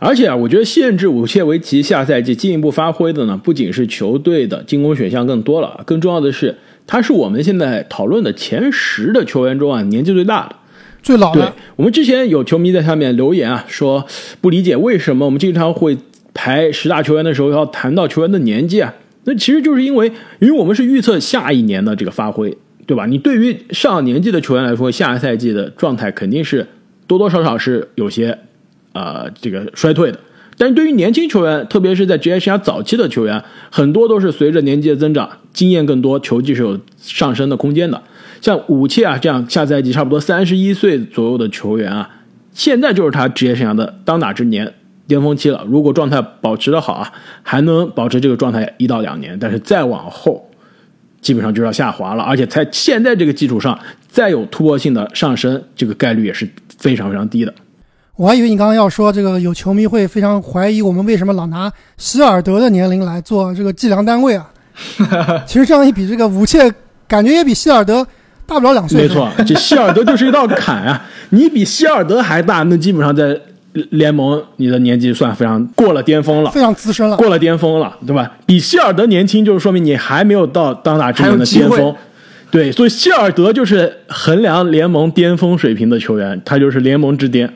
[0.00, 6.56] 而且啊，我觉得限制武切维奇下赛季进一步发挥的呢，不仅是球队的进攻选项更多了，更重要的是
[6.88, 10.56] 他是我们现在讨论的前十的球员中啊年纪最大的。
[11.02, 11.42] 最老的。
[11.42, 14.04] 对我们之前有球迷在下面留言啊，说
[14.40, 15.96] 不理解为什么我们经常会。
[16.32, 18.94] 排十大球员的时候要谈到球员的年纪啊，
[19.24, 23.04] 那其实就是因为，因为我们是预测下一年的这个发挥，对吧？
[23.04, 26.64] 你对于上年纪的球员来说，下个赛季的状态肯定是
[27.10, 28.38] 多多少少是有些，
[28.92, 30.20] 呃，这个衰退的。
[30.56, 38.00] 但是对于年轻球员，特别是在职业生涯早期的球员，很多都是随着年纪的增长，经验更多，球技是有上升的空间的。
[38.40, 42.08] 像武切啊这样下赛季差不多三十一岁左右的球员啊，
[42.52, 44.72] 现在就是他职业生涯的当打之年。
[45.08, 50.48] 巅峰期了，如果状态保持的好啊，还能保持这个状态一到两年，但是再往后，
[51.20, 52.22] 基本上就要下滑了。
[52.22, 56.48] 而且在现在这个基础上，再有突破性的上升，这个概率也是
[56.78, 57.54] 非常非常低的。
[58.16, 64.50] 我还以为你刚刚要说这个，有球迷会非常怀疑我们为什么老拿希尔德的年龄来做这个计量单位啊。
[65.46, 66.72] 其实这样一比，这个武切
[67.08, 68.06] 感觉也比希尔德
[68.46, 69.02] 大不了两岁。
[69.02, 71.06] 没错，这希尔德就是一道坎啊！
[71.30, 73.40] 你比希尔德还大，那基本上在。
[73.72, 78.32] 联盟，你的年纪算非常过了巅峰了，非常资深了，过了巅峰了，对吧？
[78.44, 81.94] 比希尔德年轻，就是说明你还没有到当打之年的巅峰。
[82.50, 87.48] 对，所以希尔德就是衡量联盟巅峰水平的球员，他就是联盟之巅。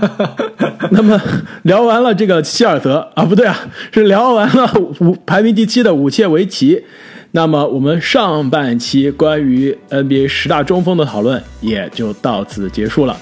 [0.90, 1.18] 那么
[1.62, 3.58] 聊完了这个希尔德啊，不对啊，
[3.90, 6.84] 是聊完了五排名第七的武切维奇。
[7.30, 13.16] 那么我们上半期关于 NBA 十大中锋的讨论也就到此结束了。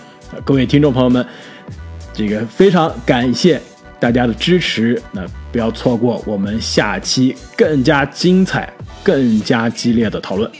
[0.45, 1.25] 各位听众朋友们。
[2.17, 3.61] 这个非常感谢
[4.01, 8.73] 大家的支持，那不要错过我们下期更加精彩、
[9.05, 10.51] 更加激烈的讨论。